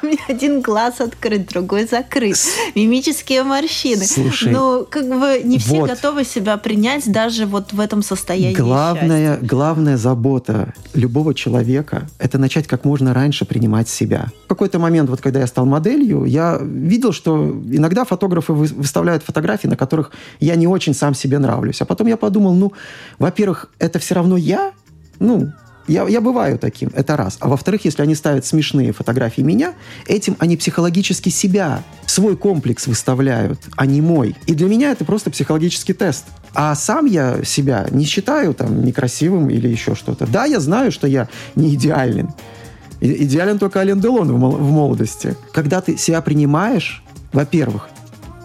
У 0.03 0.05
меня 0.05 0.19
один 0.27 0.61
глаз 0.61 1.01
открыт, 1.01 1.47
другой 1.47 1.87
закрыт. 1.87 2.37
Мимические 2.75 3.43
морщины. 3.43 4.05
Слушай, 4.05 4.51
Но 4.53 4.85
как 4.89 5.07
бы 5.07 5.41
не 5.43 5.57
все 5.57 5.79
вот. 5.79 5.89
готовы 5.89 6.23
себя 6.23 6.57
принять 6.57 7.11
даже 7.11 7.45
вот 7.45 7.73
в 7.73 7.79
этом 7.79 8.03
состоянии 8.03 8.55
главная, 8.55 9.33
счастья. 9.35 9.47
Главная 9.47 9.97
забота 9.97 10.73
любого 10.93 11.33
человека– 11.33 12.07
это 12.19 12.37
начать 12.37 12.67
как 12.67 12.85
можно 12.85 13.13
раньше 13.13 13.45
принимать 13.45 13.89
себя. 13.89 14.27
В 14.45 14.47
какой-то 14.49 14.79
момент, 14.79 15.09
вот 15.09 15.21
когда 15.21 15.39
я 15.39 15.47
стал 15.47 15.65
моделью, 15.65 16.25
я 16.25 16.59
видел, 16.61 17.11
что 17.11 17.59
иногда 17.71 18.05
фотографы 18.05 18.53
выставляют 18.53 19.23
фотографий, 19.27 19.67
на 19.67 19.77
которых 19.77 20.11
я 20.39 20.55
не 20.55 20.67
очень 20.67 20.93
сам 20.93 21.13
себе 21.13 21.37
нравлюсь. 21.39 21.81
А 21.81 21.85
потом 21.85 22.07
я 22.07 22.17
подумал, 22.17 22.55
ну, 22.55 22.73
во-первых, 23.19 23.69
это 23.79 23.99
все 23.99 24.15
равно 24.15 24.37
я, 24.37 24.71
ну, 25.19 25.51
я, 25.87 26.05
я 26.07 26.19
бываю 26.19 26.59
таким, 26.59 26.89
это 26.93 27.15
раз. 27.15 27.37
А 27.39 27.47
во-вторых, 27.47 27.85
если 27.85 28.01
они 28.01 28.15
ставят 28.15 28.45
смешные 28.45 28.91
фотографии 28.91 29.41
меня, 29.41 29.73
этим 30.05 30.35
они 30.39 30.57
психологически 30.57 31.29
себя, 31.29 31.83
свой 32.05 32.35
комплекс 32.35 32.87
выставляют, 32.87 33.59
а 33.77 33.85
не 33.85 34.01
мой. 34.01 34.35
И 34.47 34.53
для 34.53 34.67
меня 34.67 34.91
это 34.91 35.05
просто 35.05 35.31
психологический 35.31 35.93
тест. 35.93 36.25
А 36.53 36.75
сам 36.75 37.05
я 37.05 37.43
себя 37.43 37.87
не 37.91 38.05
считаю 38.05 38.53
там 38.53 38.83
некрасивым 38.83 39.49
или 39.49 39.67
еще 39.67 39.95
что-то. 39.95 40.27
Да, 40.27 40.45
я 40.45 40.59
знаю, 40.59 40.91
что 40.91 41.07
я 41.07 41.29
не 41.55 41.75
идеален. 41.75 42.31
И, 42.99 43.23
идеален 43.23 43.59
только 43.59 43.79
Ален 43.79 44.01
Делон 44.01 44.31
в, 44.31 44.39
в 44.39 44.71
молодости. 44.71 45.35
Когда 45.53 45.81
ты 45.81 45.97
себя 45.97 46.21
принимаешь, 46.21 47.03
во-первых, 47.31 47.89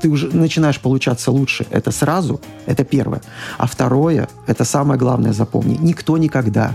ты 0.02 0.09
уже 0.09 0.28
начинаешь 0.37 0.80
получаться 0.80 1.30
лучше. 1.30 1.64
Это 1.71 1.92
сразу, 1.92 2.40
это 2.66 2.85
первое. 2.85 3.23
А 3.59 3.66
второе, 3.66 4.28
это 4.47 4.64
самое 4.64 4.99
главное 4.99 5.32
запомни, 5.32 5.78
никто 5.80 6.18
никогда 6.18 6.75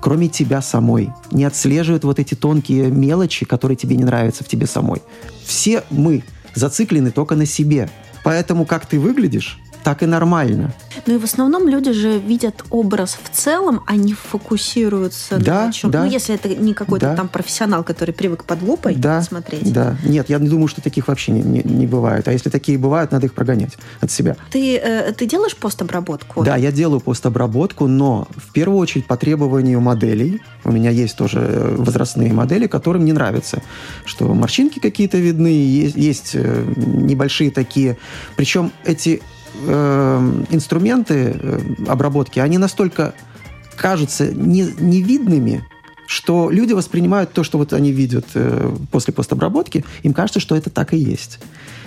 кроме 0.00 0.26
тебя 0.26 0.60
самой, 0.62 1.12
не 1.30 1.44
отслеживает 1.44 2.02
вот 2.02 2.18
эти 2.18 2.34
тонкие 2.34 2.90
мелочи, 2.90 3.46
которые 3.46 3.76
тебе 3.76 3.94
не 3.94 4.02
нравятся 4.02 4.42
в 4.42 4.48
тебе 4.48 4.66
самой. 4.66 5.00
Все 5.44 5.84
мы 5.90 6.24
зациклены 6.56 7.12
только 7.12 7.36
на 7.36 7.46
себе. 7.46 7.88
Поэтому 8.24 8.66
как 8.66 8.84
ты 8.84 8.98
выглядишь, 8.98 9.60
так 9.82 10.02
и 10.02 10.06
нормально. 10.06 10.72
Ну 11.06 11.14
и 11.14 11.18
в 11.18 11.24
основном 11.24 11.68
люди 11.68 11.92
же 11.92 12.18
видят 12.18 12.64
образ 12.70 13.18
в 13.22 13.36
целом, 13.36 13.82
а 13.86 13.96
не 13.96 14.14
фокусируются 14.14 15.38
да, 15.38 15.66
на 15.66 15.72
чем. 15.72 15.90
Да, 15.90 16.04
ну, 16.04 16.10
если 16.10 16.34
это 16.34 16.48
не 16.48 16.74
какой-то 16.74 17.06
да. 17.06 17.16
там 17.16 17.28
профессионал, 17.28 17.82
который 17.84 18.12
привык 18.12 18.44
под 18.44 18.62
лупой 18.62 18.94
да, 18.94 19.22
смотреть. 19.22 19.72
Да, 19.72 19.96
нет, 20.04 20.28
я 20.28 20.38
не 20.38 20.48
думаю, 20.48 20.68
что 20.68 20.80
таких 20.80 21.08
вообще 21.08 21.32
не, 21.32 21.42
не, 21.42 21.62
не 21.62 21.86
бывает. 21.86 22.28
А 22.28 22.32
если 22.32 22.50
такие 22.50 22.78
бывают, 22.78 23.12
надо 23.12 23.26
их 23.26 23.34
прогонять 23.34 23.72
от 24.00 24.10
себя. 24.10 24.36
Ты, 24.50 24.76
э, 24.76 25.12
ты 25.12 25.26
делаешь 25.26 25.56
постобработку? 25.56 26.44
Да, 26.44 26.56
я 26.56 26.70
делаю 26.70 27.00
постобработку, 27.00 27.86
но 27.86 28.28
в 28.36 28.52
первую 28.52 28.78
очередь 28.78 29.06
по 29.06 29.16
требованию 29.16 29.80
моделей. 29.80 30.40
У 30.64 30.70
меня 30.70 30.90
есть 30.90 31.16
тоже 31.16 31.38
э, 31.40 31.76
возрастные 31.76 32.32
модели, 32.32 32.66
которым 32.66 33.04
не 33.04 33.12
нравится, 33.12 33.62
что 34.04 34.32
морщинки 34.32 34.78
какие-то 34.78 35.18
видны, 35.18 35.48
есть, 35.48 35.96
есть 35.96 36.30
э, 36.34 36.64
небольшие 36.76 37.50
такие. 37.50 37.96
Причем 38.36 38.72
эти 38.84 39.22
э, 39.66 40.44
инструменты 40.50 41.36
э, 41.38 41.60
обработки, 41.88 42.38
они 42.38 42.58
настолько 42.58 43.14
кажутся 43.76 44.32
не, 44.32 44.62
невидными, 44.78 45.64
что 46.06 46.50
люди 46.50 46.72
воспринимают 46.72 47.32
то, 47.32 47.42
что 47.42 47.58
вот 47.58 47.72
они 47.72 47.92
видят 47.92 48.26
э, 48.34 48.74
после 48.90 49.14
постобработки, 49.14 49.84
им 50.02 50.12
кажется, 50.12 50.40
что 50.40 50.56
это 50.56 50.70
так 50.70 50.92
и 50.94 50.98
есть. 50.98 51.38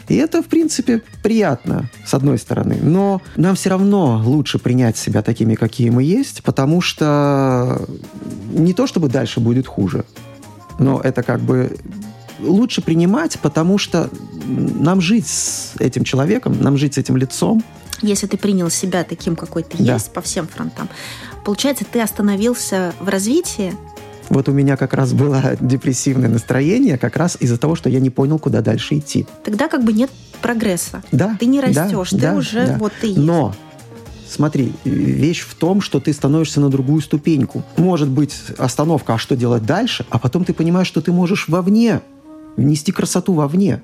И 0.07 0.15
это, 0.15 0.43
в 0.43 0.45
принципе, 0.45 1.01
приятно, 1.24 1.89
с 2.05 2.13
одной 2.13 2.38
стороны. 2.38 2.77
Но 2.81 3.22
нам 3.36 3.55
все 3.55 3.69
равно 3.69 4.22
лучше 4.24 4.60
принять 4.60 4.98
себя 4.98 5.22
такими, 5.22 5.55
какие 5.55 5.89
мы 5.89 6.03
есть, 6.03 6.43
потому 6.43 6.81
что 6.81 7.81
не 8.51 8.74
то, 8.74 8.88
чтобы 8.88 9.10
дальше 9.10 9.39
будет 9.39 9.67
хуже, 9.67 10.05
но 10.79 11.00
это 11.01 11.24
как 11.24 11.41
бы 11.41 11.77
лучше 12.39 12.82
принимать, 12.82 13.39
потому 13.39 13.77
что 13.77 14.10
нам 14.46 15.01
жить 15.01 15.27
с 15.27 15.74
этим 15.80 16.04
человеком, 16.04 16.62
нам 16.62 16.77
жить 16.77 16.96
с 16.96 16.98
этим 16.98 17.18
лицом. 17.18 17.63
Если 18.01 18.27
ты 18.27 18.38
принял 18.38 18.70
себя 18.70 19.04
таким, 19.04 19.36
какой 19.36 19.63
ты 19.63 19.82
да. 19.84 19.94
есть 19.94 20.12
по 20.12 20.22
всем 20.22 20.48
фронтам, 20.48 20.89
получается, 21.44 21.86
ты 21.89 22.01
остановился 22.01 22.94
в 23.00 23.10
развитии, 23.10 23.74
вот 24.30 24.50
у 24.50 24.51
меня 24.51 24.75
как 24.75 24.94
раз 24.94 25.13
было 25.13 25.56
депрессивное 25.62 26.30
настроение 26.30 26.98
как 26.98 27.15
раз 27.15 27.38
из-за 27.39 27.58
того, 27.58 27.75
что 27.75 27.89
я 27.89 28.00
не 28.00 28.10
понял, 28.10 28.39
куда 28.39 28.62
дальше 28.62 28.98
идти. 28.98 29.27
Тогда 29.44 29.68
как 29.68 29.84
бы 29.84 29.94
нет 29.94 30.10
прогресса. 30.42 31.04
Да. 31.12 31.38
Ты 31.39 31.46
не 31.46 31.62
растешь, 31.62 32.10
да, 32.12 32.18
ты 32.18 32.22
да, 32.22 32.34
уже 32.34 32.68
да. 32.68 32.77
вот 32.80 32.92
ты 33.00 33.08
есть. 33.08 33.20
Но 33.20 33.54
Смотри, 34.27 34.74
вещь 34.84 35.42
в 35.42 35.54
том, 35.54 35.82
что 35.82 36.00
ты 36.00 36.12
становишься 36.12 36.60
на 36.60 36.70
другую 36.70 37.01
ступеньку. 37.01 37.63
Может 37.77 38.10
быть 38.10 38.36
остановка, 38.58 39.13
а 39.13 39.18
что 39.18 39.36
делать 39.36 39.63
дальше? 39.65 40.06
А 40.10 40.18
потом 40.18 40.44
ты 40.44 40.54
понимаешь, 40.54 40.88
что 40.88 41.00
ты 41.00 41.12
можешь 41.12 41.48
вовне 41.48 42.01
нести 42.57 42.91
красоту 42.91 43.33
вовне 43.33 43.81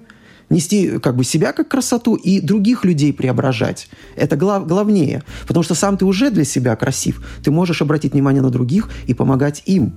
нести 0.51 0.99
как 0.99 1.15
бы 1.15 1.23
себя 1.23 1.53
как 1.53 1.69
красоту 1.69 2.15
и 2.15 2.39
других 2.41 2.85
людей 2.85 3.13
преображать. 3.13 3.89
Это 4.15 4.35
глав, 4.35 4.67
главнее. 4.67 5.23
Потому 5.47 5.63
что 5.63 5.73
сам 5.73 5.97
ты 5.97 6.05
уже 6.05 6.29
для 6.29 6.43
себя 6.43 6.75
красив. 6.75 7.25
Ты 7.43 7.49
можешь 7.51 7.81
обратить 7.81 8.13
внимание 8.13 8.41
на 8.41 8.49
других 8.49 8.89
и 9.07 9.13
помогать 9.13 9.63
им. 9.65 9.93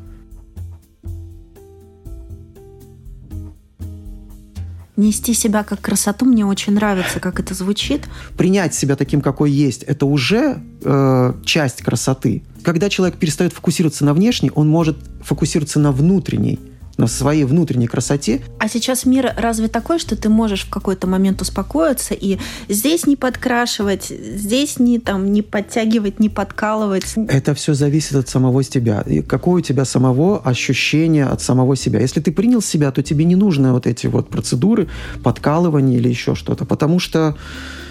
Нести 4.96 5.34
себя 5.34 5.64
как 5.64 5.80
красоту 5.80 6.24
мне 6.24 6.46
очень 6.46 6.74
нравится, 6.74 7.18
как 7.18 7.40
это 7.40 7.52
звучит. 7.52 8.02
Принять 8.36 8.74
себя 8.74 8.94
таким, 8.94 9.20
какой 9.20 9.50
есть, 9.50 9.82
это 9.82 10.06
уже 10.06 10.62
э, 10.84 11.34
часть 11.44 11.82
красоты. 11.82 12.44
Когда 12.62 12.88
человек 12.88 13.18
перестает 13.18 13.52
фокусироваться 13.52 14.04
на 14.04 14.14
внешней, 14.14 14.52
он 14.54 14.68
может 14.68 14.96
фокусироваться 15.20 15.80
на 15.80 15.90
внутренней 15.90 16.60
на 16.96 17.06
своей 17.06 17.44
внутренней 17.44 17.86
красоте. 17.86 18.42
А 18.58 18.68
сейчас 18.68 19.04
мир 19.04 19.32
разве 19.36 19.68
такой, 19.68 19.98
что 19.98 20.16
ты 20.16 20.28
можешь 20.28 20.64
в 20.64 20.70
какой-то 20.70 21.06
момент 21.06 21.42
успокоиться 21.42 22.14
и 22.14 22.38
здесь 22.68 23.06
не 23.06 23.16
подкрашивать, 23.16 24.06
здесь 24.06 24.78
не, 24.78 24.98
там, 24.98 25.32
не 25.32 25.42
подтягивать, 25.42 26.20
не 26.20 26.28
подкалывать? 26.28 27.14
Это 27.28 27.54
все 27.54 27.74
зависит 27.74 28.14
от 28.14 28.28
самого 28.28 28.62
тебя. 28.64 29.02
И 29.02 29.22
какое 29.22 29.56
у 29.56 29.60
тебя 29.60 29.84
самого 29.84 30.40
ощущение 30.40 31.26
от 31.26 31.40
самого 31.42 31.76
себя. 31.76 32.00
Если 32.00 32.20
ты 32.20 32.32
принял 32.32 32.62
себя, 32.62 32.90
то 32.90 33.02
тебе 33.02 33.24
не 33.24 33.36
нужны 33.36 33.72
вот 33.72 33.86
эти 33.86 34.06
вот 34.06 34.28
процедуры 34.28 34.88
подкалывания 35.22 35.98
или 35.98 36.08
еще 36.08 36.34
что-то, 36.34 36.64
потому 36.64 36.98
что 36.98 37.36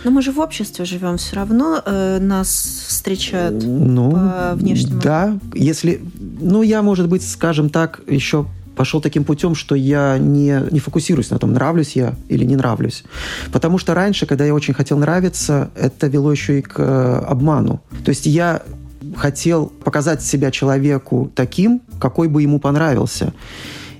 но 0.03 0.11
мы 0.11 0.21
же 0.21 0.33
в 0.33 0.39
обществе 0.39 0.83
живем, 0.83 1.15
все 1.17 1.37
равно 1.37 1.81
э, 1.85 2.19
нас 2.19 2.49
встречают 2.87 3.63
ну, 3.63 4.11
по 4.11 4.53
внешнему. 4.55 4.99
Да, 5.01 5.39
если, 5.53 6.01
ну 6.41 6.61
я, 6.61 6.81
может 6.81 7.07
быть, 7.07 7.25
скажем 7.25 7.69
так, 7.69 8.01
еще 8.07 8.45
пошел 8.75 9.01
таким 9.01 9.23
путем, 9.23 9.55
что 9.55 9.75
я 9.75 10.17
не, 10.17 10.61
не 10.71 10.79
фокусируюсь 10.79 11.29
на 11.29 11.39
том, 11.39 11.53
нравлюсь 11.53 11.95
я 11.95 12.15
или 12.29 12.45
не 12.45 12.55
нравлюсь. 12.55 13.03
Потому 13.51 13.77
что 13.77 13.93
раньше, 13.93 14.25
когда 14.25 14.45
я 14.45 14.53
очень 14.53 14.73
хотел 14.73 14.97
нравиться, 14.97 15.69
это 15.75 16.07
вело 16.07 16.31
еще 16.31 16.59
и 16.59 16.61
к 16.61 16.75
э, 16.77 17.25
обману. 17.27 17.81
То 18.03 18.09
есть 18.09 18.25
я 18.25 18.61
хотел 19.15 19.67
показать 19.67 20.21
себя 20.21 20.51
человеку 20.51 21.31
таким, 21.35 21.81
какой 21.99 22.27
бы 22.27 22.41
ему 22.41 22.59
понравился. 22.59 23.33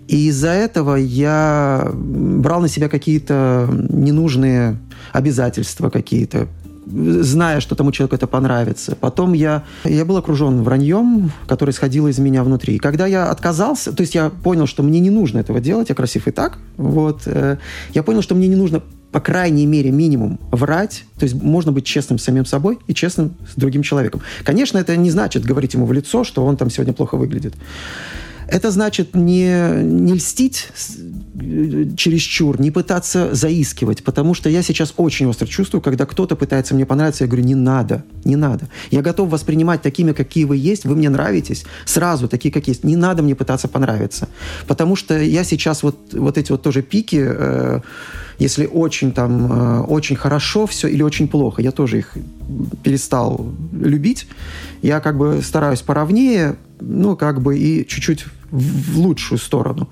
И 0.08 0.28
из-за 0.28 0.50
этого 0.50 0.96
я 0.96 1.90
брал 1.94 2.62
на 2.62 2.68
себя 2.68 2.90
какие-то 2.90 3.70
ненужные 3.90 4.78
обязательства 5.12 5.90
какие-то, 5.90 6.48
зная, 6.86 7.60
что 7.60 7.76
тому 7.76 7.92
человеку 7.92 8.16
это 8.16 8.28
понравится. 8.28 8.96
Потом 8.96 9.34
я, 9.34 9.64
я 9.84 10.06
был 10.06 10.18
окружен 10.18 10.64
враньем, 10.64 11.32
которое 11.48 11.72
исходило 11.72 12.08
из 12.08 12.20
меня 12.20 12.44
внутри. 12.44 12.76
И 12.76 12.80
когда 12.80 13.08
я 13.08 13.30
отказался, 13.30 13.94
то 13.94 14.02
есть 14.02 14.16
я 14.16 14.30
понял, 14.30 14.68
что 14.68 14.84
мне 14.84 15.00
не 15.00 15.10
нужно 15.10 15.40
этого 15.40 15.60
делать, 15.60 15.90
я 15.90 15.96
красив 15.96 16.28
и 16.28 16.32
так, 16.32 16.58
вот, 16.78 17.24
э, 17.26 17.58
я 17.94 18.04
понял, 18.04 18.22
что 18.22 18.36
мне 18.36 18.48
не 18.48 18.56
нужно 18.56 18.82
по 19.12 19.20
крайней 19.20 19.68
мере, 19.68 19.92
минимум 19.92 20.40
врать. 20.50 21.06
То 21.20 21.26
есть 21.26 21.36
можно 21.40 21.72
быть 21.72 21.86
честным 21.86 22.18
с 22.18 22.24
самим 22.24 22.46
собой 22.48 22.80
и 22.88 22.96
честным 22.96 23.36
с 23.48 23.56
другим 23.56 23.84
человеком. 23.84 24.24
Конечно, 24.44 24.80
это 24.80 24.98
не 24.98 25.12
значит 25.12 25.46
говорить 25.46 25.76
ему 25.76 25.86
в 25.86 25.94
лицо, 25.94 26.24
что 26.24 26.44
он 26.44 26.58
там 26.58 26.72
сегодня 26.72 26.94
плохо 26.94 27.16
выглядит. 27.16 27.54
Это 28.48 28.72
значит 28.72 29.16
не, 29.16 29.84
не 29.84 30.14
льстить 30.14 30.70
чересчур, 31.98 32.60
не 32.60 32.72
пытаться 32.72 33.34
заискивать, 33.34 34.04
потому 34.04 34.34
что 34.34 34.50
я 34.50 34.64
сейчас 34.64 34.94
очень 34.98 35.28
остро 35.28 35.46
чувствую, 35.46 35.82
когда 35.82 36.06
кто-то 36.06 36.36
пытается 36.36 36.76
мне 36.76 36.86
понравиться, 36.86 37.24
я 37.24 37.28
говорю, 37.28 37.46
не 37.46 37.56
надо, 37.56 38.04
не 38.26 38.36
надо. 38.36 38.68
Я 38.92 39.02
готов 39.02 39.30
воспринимать 39.30 39.82
такими, 39.82 40.14
какие 40.14 40.46
вы 40.46 40.58
есть, 40.58 40.86
вы 40.86 40.96
мне 40.96 41.10
нравитесь, 41.10 41.66
сразу 41.86 42.28
такие, 42.28 42.54
как 42.54 42.68
есть. 42.68 42.84
Не 42.84 42.96
надо 42.96 43.24
мне 43.24 43.36
пытаться 43.36 43.68
понравиться. 43.68 44.28
Потому 44.68 44.96
что 44.96 45.20
я 45.20 45.44
сейчас 45.44 45.84
вот, 45.84 45.98
вот 46.14 46.38
эти 46.38 46.52
вот 46.52 46.62
тоже 46.62 46.82
пики, 46.82 47.24
э, 47.24 47.82
если 48.40 48.66
очень 48.66 49.12
там, 49.12 49.52
э, 49.52 49.82
очень 49.82 50.16
хорошо 50.16 50.66
все 50.66 50.88
или 50.88 51.04
очень 51.04 51.28
плохо, 51.28 51.62
я 51.62 51.72
тоже 51.72 52.00
их 52.00 52.18
перестал 52.84 53.54
любить. 53.72 54.28
Я 54.82 55.00
как 55.00 55.18
бы 55.18 55.42
стараюсь 55.44 55.82
поровнее, 55.82 56.56
ну, 56.80 57.16
как 57.16 57.42
бы 57.42 57.58
и 57.58 57.88
чуть-чуть 57.88 58.26
в 58.52 58.98
лучшую 58.98 59.40
сторону. 59.40 59.90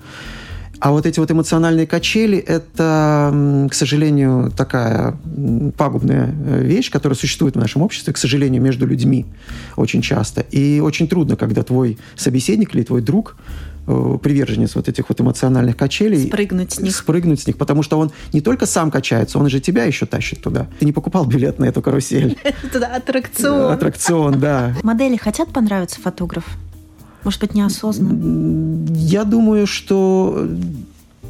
А 0.82 0.90
вот 0.90 1.06
эти 1.06 1.20
вот 1.20 1.30
эмоциональные 1.30 1.86
качели– 1.86 2.38
это, 2.48 3.68
к 3.70 3.72
сожалению, 3.72 4.50
такая 4.50 5.16
пагубная 5.76 6.34
э, 6.44 6.64
вещь, 6.64 6.90
которая 6.90 7.16
существует 7.16 7.54
в 7.54 7.58
нашем 7.60 7.82
обществе, 7.82 8.12
к 8.12 8.18
сожалению, 8.18 8.60
между 8.60 8.84
людьми 8.84 9.26
очень 9.76 10.02
часто. 10.02 10.40
И 10.50 10.80
очень 10.80 11.06
трудно, 11.06 11.36
когда 11.36 11.62
твой 11.62 11.98
собеседник 12.16 12.74
или 12.74 12.82
твой 12.82 13.00
друг 13.00 13.36
э, 13.86 14.18
приверженец 14.20 14.74
вот 14.74 14.88
этих 14.88 15.08
вот 15.08 15.20
эмоциональных 15.20 15.76
качелей. 15.76 16.26
Спрыгнуть 16.26 16.72
с 16.72 16.80
них. 16.80 16.96
Спрыгнуть 16.96 17.42
с 17.42 17.46
них, 17.46 17.58
потому 17.58 17.84
что 17.84 18.00
он 18.00 18.10
не 18.32 18.40
только 18.40 18.66
сам 18.66 18.90
качается, 18.90 19.38
он 19.38 19.48
же 19.48 19.60
тебя 19.60 19.84
еще 19.84 20.06
тащит 20.06 20.42
туда. 20.42 20.66
Ты 20.80 20.84
не 20.84 20.92
покупал 20.92 21.26
билет 21.26 21.60
на 21.60 21.66
эту 21.66 21.80
карусель. 21.80 22.36
Туда 22.72 22.88
аттракцион. 22.96 23.70
Аттракцион, 23.70 24.40
да. 24.40 24.74
Модели 24.82 25.16
хотят 25.16 25.52
понравиться 25.52 26.00
фотограф? 26.00 26.44
Может 27.24 27.40
быть, 27.40 27.54
неосознанно? 27.54 28.86
Я 28.94 29.24
думаю, 29.24 29.66
что 29.66 30.48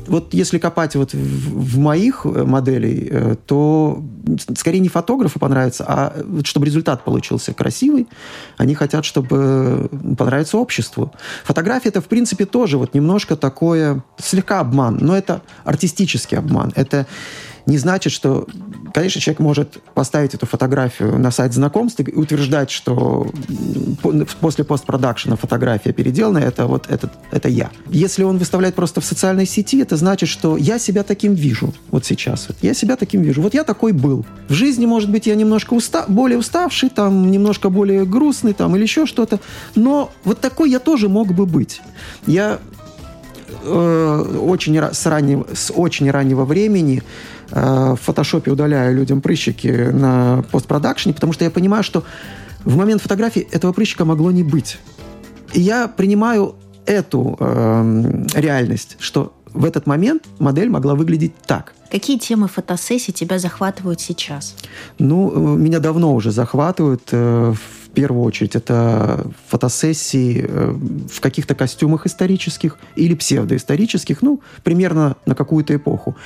вот 0.06 0.34
если 0.34 0.58
копать 0.58 0.96
вот 0.96 1.12
в, 1.14 1.16
в 1.16 1.78
моих 1.78 2.22
э, 2.24 2.44
моделей, 2.44 3.08
э, 3.10 3.36
то 3.46 4.02
скорее 4.56 4.80
не 4.80 4.88
фотографу 4.88 5.38
понравится, 5.38 5.84
а 5.86 6.24
чтобы 6.44 6.66
результат 6.66 7.04
получился 7.04 7.52
красивый. 7.54 8.08
Они 8.56 8.74
хотят, 8.74 9.04
чтобы 9.04 9.88
понравиться 10.18 10.58
обществу. 10.58 11.12
Фотография 11.44 11.90
это, 11.90 12.00
в 12.00 12.06
принципе, 12.06 12.46
тоже 12.46 12.78
вот 12.78 12.94
немножко 12.94 13.36
такое, 13.36 14.02
слегка 14.18 14.60
обман, 14.60 14.98
но 15.00 15.16
это 15.16 15.42
артистический 15.64 16.38
обман. 16.38 16.72
Это 16.74 17.06
не 17.66 17.78
значит, 17.78 18.12
что, 18.12 18.46
конечно, 18.92 19.20
человек 19.20 19.40
может 19.40 19.82
поставить 19.94 20.34
эту 20.34 20.46
фотографию 20.46 21.18
на 21.18 21.30
сайт 21.30 21.52
знакомств 21.52 22.00
и 22.00 22.12
утверждать, 22.12 22.70
что 22.70 23.30
после 24.40 24.64
постпродакшена 24.64 25.36
фотография 25.36 25.92
переделана, 25.92 26.38
это 26.38 26.66
вот 26.66 26.86
это, 26.88 27.10
это 27.30 27.48
я. 27.48 27.70
Если 27.88 28.22
он 28.22 28.38
выставляет 28.38 28.74
просто 28.74 29.00
в 29.00 29.04
социальной 29.04 29.46
сети, 29.46 29.80
это 29.80 29.96
значит, 29.96 30.28
что 30.28 30.56
я 30.56 30.78
себя 30.78 31.02
таким 31.02 31.34
вижу 31.34 31.72
вот 31.90 32.04
сейчас. 32.04 32.46
Вот 32.48 32.58
я 32.62 32.74
себя 32.74 32.96
таким 32.96 33.22
вижу. 33.22 33.42
Вот 33.42 33.54
я 33.54 33.64
такой 33.64 33.92
был. 33.92 34.24
В 34.48 34.52
жизни, 34.52 34.86
может 34.86 35.10
быть, 35.10 35.26
я 35.26 35.34
немножко 35.34 35.74
уста 35.74 36.04
более 36.08 36.38
уставший, 36.38 36.88
там, 36.88 37.30
немножко 37.30 37.70
более 37.70 38.04
грустный, 38.04 38.52
там, 38.52 38.76
или 38.76 38.82
еще 38.82 39.06
что-то. 39.06 39.40
Но 39.74 40.10
вот 40.24 40.40
такой 40.40 40.70
я 40.70 40.78
тоже 40.78 41.08
мог 41.08 41.32
бы 41.32 41.46
быть. 41.46 41.80
Я 42.26 42.58
э, 43.64 44.38
очень 44.40 44.76
с, 44.76 45.06
раннего, 45.06 45.46
с 45.52 45.72
очень 45.74 46.10
раннего 46.10 46.44
времени 46.44 47.02
Э, 47.52 47.94
в 47.94 48.00
фотошопе 48.02 48.50
удаляю 48.50 48.96
людям 48.96 49.20
прыщики 49.20 49.90
на 49.92 50.42
постпродакшене, 50.50 51.14
потому 51.14 51.32
что 51.32 51.44
я 51.44 51.50
понимаю, 51.50 51.82
что 51.82 52.02
в 52.64 52.76
момент 52.76 53.02
фотографии 53.02 53.42
этого 53.52 53.72
прыщика 53.72 54.04
могло 54.04 54.30
не 54.30 54.42
быть. 54.42 54.78
И 55.52 55.60
я 55.60 55.86
принимаю 55.86 56.54
эту 56.86 57.36
э, 57.38 58.24
реальность, 58.34 58.96
что 58.98 59.34
в 59.52 59.66
этот 59.66 59.86
момент 59.86 60.24
модель 60.38 60.70
могла 60.70 60.94
выглядеть 60.94 61.34
так. 61.46 61.74
Какие 61.90 62.18
темы 62.18 62.48
фотосессий 62.48 63.12
тебя 63.12 63.38
захватывают 63.38 64.00
сейчас? 64.00 64.56
Ну, 64.98 65.30
э, 65.30 65.58
меня 65.58 65.78
давно 65.78 66.14
уже 66.14 66.30
захватывают. 66.30 67.02
Э, 67.12 67.52
в 67.52 67.90
первую 67.90 68.24
очередь 68.24 68.56
это 68.56 69.26
фотосессии 69.48 70.48
в 71.12 71.20
каких-то 71.20 71.54
костюмах 71.54 72.06
исторических 72.06 72.78
или 72.96 73.14
псевдоисторических, 73.14 74.22
ну, 74.22 74.40
примерно 74.64 75.16
на 75.26 75.34
какую-то 75.34 75.76
эпоху. 75.76 76.16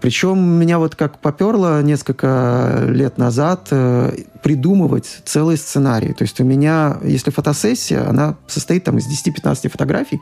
Причем 0.00 0.38
меня 0.38 0.78
вот 0.78 0.94
как 0.94 1.20
поперло 1.20 1.82
несколько 1.82 2.84
лет 2.88 3.18
назад 3.18 3.68
э, 3.70 4.16
придумывать 4.42 5.20
целый 5.24 5.56
сценарий. 5.56 6.12
То 6.14 6.22
есть 6.22 6.40
у 6.40 6.44
меня, 6.44 6.98
если 7.02 7.30
фотосессия, 7.30 8.08
она 8.08 8.36
состоит 8.46 8.84
там 8.84 8.98
из 8.98 9.06
10-15 9.06 9.68
фотографий, 9.68 10.20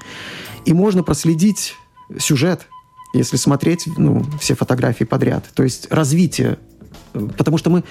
и 0.65 0.73
можно 0.73 1.03
проследить 1.03 1.75
сюжет, 2.19 2.67
если 3.15 3.37
смотреть 3.37 3.89
ну, 3.97 4.25
все 4.41 4.55
фотографии 4.55 5.05
подряд. 5.05 5.45
То 5.55 5.63
есть 5.63 5.91
развитие. 5.91 6.59
Потому 7.13 7.59
что 7.59 7.71
мы 7.71 7.85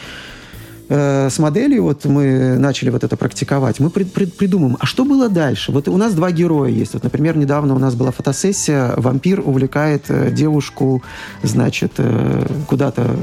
э, 0.89 1.29
с 1.29 1.39
моделью, 1.39 1.83
вот 1.83 2.05
мы 2.05 2.57
начали 2.57 2.89
вот 2.89 3.03
это 3.03 3.17
практиковать, 3.17 3.79
мы 3.79 3.89
пред, 3.89 4.11
пред, 4.13 4.35
придумаем, 4.35 4.77
а 4.79 4.85
что 4.85 5.05
было 5.05 5.29
дальше? 5.29 5.71
Вот 5.71 5.87
у 5.87 5.97
нас 5.97 6.13
два 6.13 6.31
героя 6.31 6.69
есть. 6.69 6.93
Вот, 6.93 7.03
например, 7.03 7.37
недавно 7.37 7.75
у 7.75 7.79
нас 7.79 7.95
была 7.95 8.11
фотосессия, 8.11 8.93
вампир 8.97 9.41
увлекает 9.43 10.05
э, 10.09 10.31
девушку, 10.31 11.03
значит, 11.43 11.93
э, 11.97 12.45
куда-то 12.67 13.15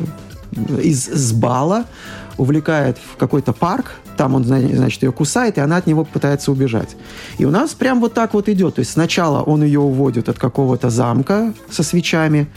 из, 0.83 1.09
из 1.09 1.33
бала, 1.33 1.85
увлекает 2.37 2.99
в 2.99 3.17
какой-то 3.17 3.53
парк, 3.53 3.93
там 4.17 4.35
он, 4.35 4.45
значит, 4.45 5.03
ее 5.03 5.12
кусает, 5.12 5.59
и 5.59 5.61
она 5.61 5.77
от 5.77 5.87
него 5.87 6.05
пытается 6.05 6.53
убежать. 6.53 6.97
И 7.38 7.45
у 7.45 7.51
нас 7.51 7.75
прям 7.75 8.01
вот 8.01 8.14
так 8.14 8.35
вот 8.35 8.49
идет. 8.49 8.77
То 8.77 8.81
есть 8.81 8.93
сначала 8.93 9.43
он 9.43 9.62
ее 9.62 9.81
уводит 9.81 10.29
от 10.29 10.38
какого-то 10.38 10.90
замка 10.90 11.53
со 11.71 11.83
свечами, 11.83 12.49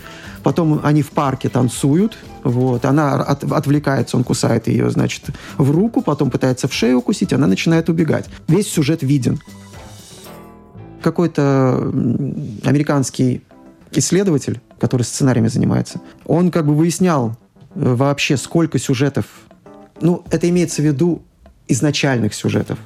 потом 0.43 0.79
они 0.83 1.01
в 1.01 1.11
парке 1.11 1.49
танцуют, 1.49 2.17
вот, 2.43 2.85
она 2.85 3.15
от, 3.15 3.43
отвлекается, 3.43 4.17
он 4.17 4.23
кусает 4.23 4.67
ее, 4.67 4.89
значит, 4.89 5.25
в 5.57 5.71
руку, 5.71 6.01
потом 6.01 6.29
пытается 6.29 6.67
в 6.67 6.73
шею 6.73 6.99
укусить, 6.99 7.33
она 7.33 7.47
начинает 7.47 7.89
убегать. 7.89 8.25
Весь 8.47 8.67
сюжет 8.67 9.03
виден. 9.03 9.39
Какой-то 11.01 11.91
американский 12.63 13.41
исследователь, 13.91 14.61
который 14.79 15.03
сценариями 15.03 15.47
занимается, 15.47 16.01
он 16.25 16.51
как 16.51 16.65
бы 16.65 16.73
выяснял 16.73 17.35
вообще, 17.75 18.37
сколько 18.37 18.79
сюжетов 18.79 19.25
ну, 20.01 20.23
это 20.29 20.49
имеется 20.49 20.81
в 20.81 20.85
виду 20.85 21.23
изначальных 21.67 22.33
сюжетов 22.33 22.79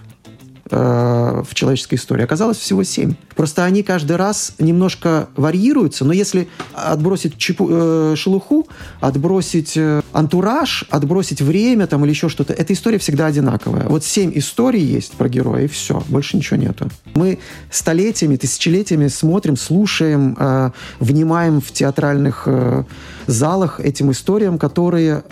в 0.71 1.53
человеческой 1.53 1.95
истории. 1.95 2.23
Оказалось 2.23 2.57
всего 2.57 2.83
семь. 2.83 3.15
Просто 3.35 3.65
они 3.65 3.83
каждый 3.83 4.15
раз 4.15 4.53
немножко 4.59 5.27
варьируются, 5.35 6.05
но 6.05 6.13
если 6.13 6.47
отбросить 6.73 7.37
чепу, 7.37 7.67
э, 7.69 8.15
шелуху, 8.15 8.67
отбросить 8.99 9.73
э, 9.75 10.01
антураж, 10.13 10.85
отбросить 10.89 11.41
время 11.41 11.87
там 11.87 12.03
или 12.05 12.11
еще 12.11 12.29
что-то, 12.29 12.53
эта 12.53 12.73
история 12.73 12.97
всегда 12.97 13.25
одинаковая. 13.25 13.87
Вот 13.87 14.03
семь 14.03 14.31
историй 14.35 14.83
есть 14.83 15.13
про 15.13 15.29
героя, 15.29 15.65
и 15.65 15.67
все, 15.67 16.03
больше 16.07 16.37
ничего 16.37 16.57
нету. 16.57 16.89
Мы 17.15 17.39
столетиями, 17.69 18.35
тысячелетиями 18.35 19.07
смотрим, 19.07 19.57
слушаем, 19.57 20.35
э, 20.39 20.71
внимаем 20.99 21.61
в 21.61 21.71
театральных 21.71 22.43
э, 22.45 22.83
залах 23.27 23.79
этим 23.79 24.11
историям, 24.11 24.57
которые 24.57 25.23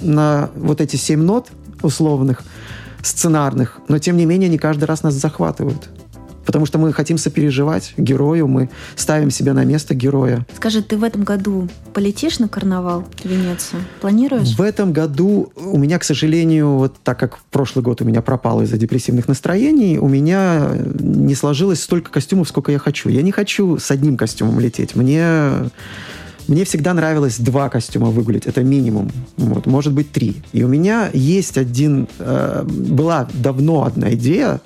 на 0.00 0.50
вот 0.54 0.80
эти 0.80 0.96
семь 0.96 1.22
нот 1.22 1.48
условных, 1.82 2.42
сценарных, 3.02 3.78
но 3.88 3.98
тем 3.98 4.16
не 4.16 4.26
менее 4.26 4.48
они 4.48 4.58
каждый 4.58 4.84
раз 4.84 5.02
нас 5.02 5.14
захватывают. 5.14 5.88
Потому 6.46 6.66
что 6.66 6.78
мы 6.78 6.92
хотим 6.92 7.18
сопереживать 7.18 7.92
герою, 7.96 8.48
мы 8.48 8.70
ставим 8.96 9.30
себя 9.30 9.54
на 9.54 9.64
место 9.64 9.94
героя. 9.94 10.46
Скажи, 10.56 10.82
ты 10.82 10.96
в 10.96 11.04
этом 11.04 11.22
году 11.22 11.68
полетишь 11.92 12.38
на 12.38 12.48
карнавал 12.48 13.04
в 13.22 13.24
Венецию? 13.24 13.82
Планируешь? 14.00 14.56
В 14.56 14.62
этом 14.62 14.92
году 14.92 15.52
у 15.54 15.78
меня, 15.78 15.98
к 15.98 16.04
сожалению, 16.04 16.70
вот 16.70 16.96
так 17.04 17.20
как 17.20 17.38
прошлый 17.50 17.84
год 17.84 18.02
у 18.02 18.04
меня 18.04 18.22
пропал 18.22 18.62
из-за 18.62 18.78
депрессивных 18.78 19.28
настроений, 19.28 19.98
у 19.98 20.08
меня 20.08 20.70
не 20.98 21.34
сложилось 21.34 21.82
столько 21.82 22.10
костюмов, 22.10 22.48
сколько 22.48 22.72
я 22.72 22.78
хочу. 22.78 23.10
Я 23.10 23.22
не 23.22 23.32
хочу 23.32 23.78
с 23.78 23.90
одним 23.90 24.16
костюмом 24.16 24.58
лететь. 24.58 24.96
Мне 24.96 25.52
мне 26.48 26.64
всегда 26.64 26.94
нравилось 26.94 27.38
два 27.38 27.68
костюма 27.68 28.08
выгулить, 28.08 28.46
это 28.46 28.62
минимум, 28.62 29.10
вот, 29.36 29.66
может 29.66 29.92
быть 29.92 30.12
три. 30.12 30.42
И 30.52 30.62
у 30.62 30.68
меня 30.68 31.10
есть 31.12 31.58
один, 31.58 32.08
э, 32.18 32.62
была 32.64 33.28
давно 33.34 33.84
одна 33.84 34.12
идея, 34.14 34.60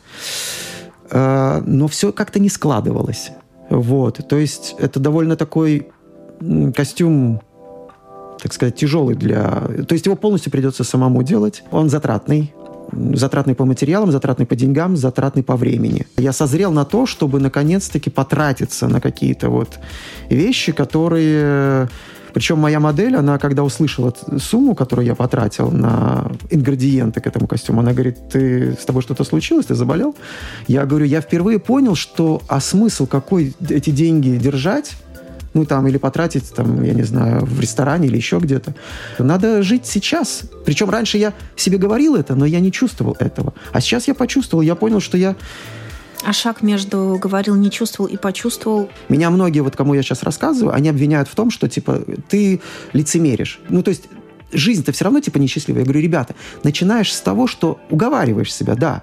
э, 1.11 1.63
но 1.65 1.89
все 1.89 2.13
как-то 2.13 2.41
не 2.41 2.49
складывалось. 2.49 3.31
Вот, 3.71 4.21
то 4.29 4.37
есть 4.37 4.75
это 4.79 5.01
довольно 5.01 5.37
такой 5.37 5.89
костюм 6.75 7.41
так 8.43 8.53
сказать, 8.53 8.77
тяжелый 8.77 9.15
для... 9.15 9.69
То 9.89 9.95
есть 9.95 10.05
его 10.05 10.17
полностью 10.17 10.53
придется 10.53 10.85
самому 10.85 11.23
делать. 11.23 11.63
Он 11.71 11.89
затратный, 11.89 12.53
затратный 13.15 13.55
по 13.55 13.65
материалам, 13.65 14.13
затратный 14.13 14.47
по 14.47 14.57
деньгам, 14.57 14.97
затратный 14.97 15.43
по 15.43 15.57
времени. 15.57 16.07
Я 16.17 16.33
созрел 16.33 16.73
на 16.73 16.85
то, 16.85 17.07
чтобы 17.07 17.41
наконец-таки 17.41 18.11
потратиться 18.11 18.89
на 18.89 19.01
какие-то 19.01 19.51
вот 19.51 19.79
вещи, 20.31 20.73
которые 20.73 21.89
причем 22.35 22.59
моя 22.59 22.81
модель, 22.81 23.15
она 23.15 23.39
когда 23.39 23.63
услышала 23.63 24.13
сумму, 24.39 24.75
которую 24.75 25.07
я 25.07 25.15
потратил 25.15 25.71
на 25.71 26.33
ингредиенты 26.51 27.21
к 27.21 27.29
этому 27.29 27.47
костюму, 27.47 27.81
она 27.81 27.93
говорит, 27.93 28.29
ты, 28.29 28.73
с 28.73 28.85
тобой 28.85 29.03
что-то 29.03 29.23
случилось, 29.23 29.67
ты 29.67 29.77
заболел? 29.77 30.17
Я 30.67 30.85
говорю, 30.85 31.07
я 31.07 31.21
впервые 31.21 31.61
понял, 31.61 31.95
что, 31.95 32.43
а 32.49 32.59
смысл 32.59 33.07
какой 33.07 33.55
эти 33.71 33.91
деньги 33.91 34.31
держать, 34.31 34.97
ну 35.55 35.65
там, 35.65 35.87
или 35.87 35.99
потратить, 35.99 36.53
там, 36.53 36.83
я 36.83 36.93
не 36.93 37.05
знаю, 37.05 37.45
в 37.45 37.61
ресторане 37.61 38.09
или 38.09 38.17
еще 38.17 38.39
где-то. 38.39 38.75
Надо 39.19 39.63
жить 39.63 39.87
сейчас. 39.87 40.43
Причем 40.67 40.91
раньше 40.91 41.17
я 41.17 41.33
себе 41.57 41.79
говорил 41.79 42.17
это, 42.17 42.35
но 42.35 42.45
я 42.45 42.61
не 42.61 42.73
чувствовал 42.73 43.17
этого. 43.21 43.55
А 43.73 43.81
сейчас 43.81 44.09
я 44.09 44.15
почувствовал, 44.15 44.63
я 44.63 44.75
понял, 44.75 45.01
что 45.01 45.17
я 45.17 45.37
а 46.27 46.33
шаг 46.33 46.63
между 46.63 47.19
говорил, 47.21 47.55
не 47.55 47.71
чувствовал 47.71 48.09
и 48.09 48.17
почувствовал? 48.17 48.89
Меня 49.11 49.29
многие, 49.29 49.61
вот 49.61 49.77
кому 49.77 49.93
я 49.93 50.03
сейчас 50.03 50.23
рассказываю, 50.23 50.75
они 50.75 50.89
обвиняют 50.89 51.29
в 51.29 51.35
том, 51.35 51.51
что, 51.51 51.69
типа, 51.69 52.03
ты 52.29 52.63
лицемеришь. 52.95 53.61
Ну, 53.69 53.83
то 53.83 53.91
есть 53.91 54.05
жизнь-то 54.51 54.93
все 54.93 55.05
равно, 55.05 55.21
типа, 55.21 55.37
несчастливая. 55.37 55.83
Я 55.83 55.85
говорю, 55.85 56.01
ребята, 56.01 56.35
начинаешь 56.63 57.13
с 57.13 57.21
того, 57.21 57.47
что 57.47 57.79
уговариваешь 57.91 58.55
себя, 58.55 58.75
да. 58.75 59.03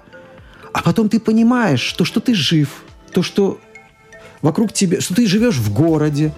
А 0.72 0.82
потом 0.82 1.08
ты 1.08 1.20
понимаешь, 1.20 1.80
что, 1.80 2.04
что 2.04 2.18
ты 2.18 2.34
жив, 2.34 2.82
то, 3.12 3.22
что 3.22 3.60
вокруг 4.42 4.72
тебя, 4.72 5.00
что 5.00 5.14
ты 5.14 5.26
живешь 5.26 5.56
в 5.56 5.72
городе, 5.72 6.32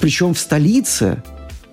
причем 0.00 0.34
в 0.34 0.38
столице, 0.38 1.22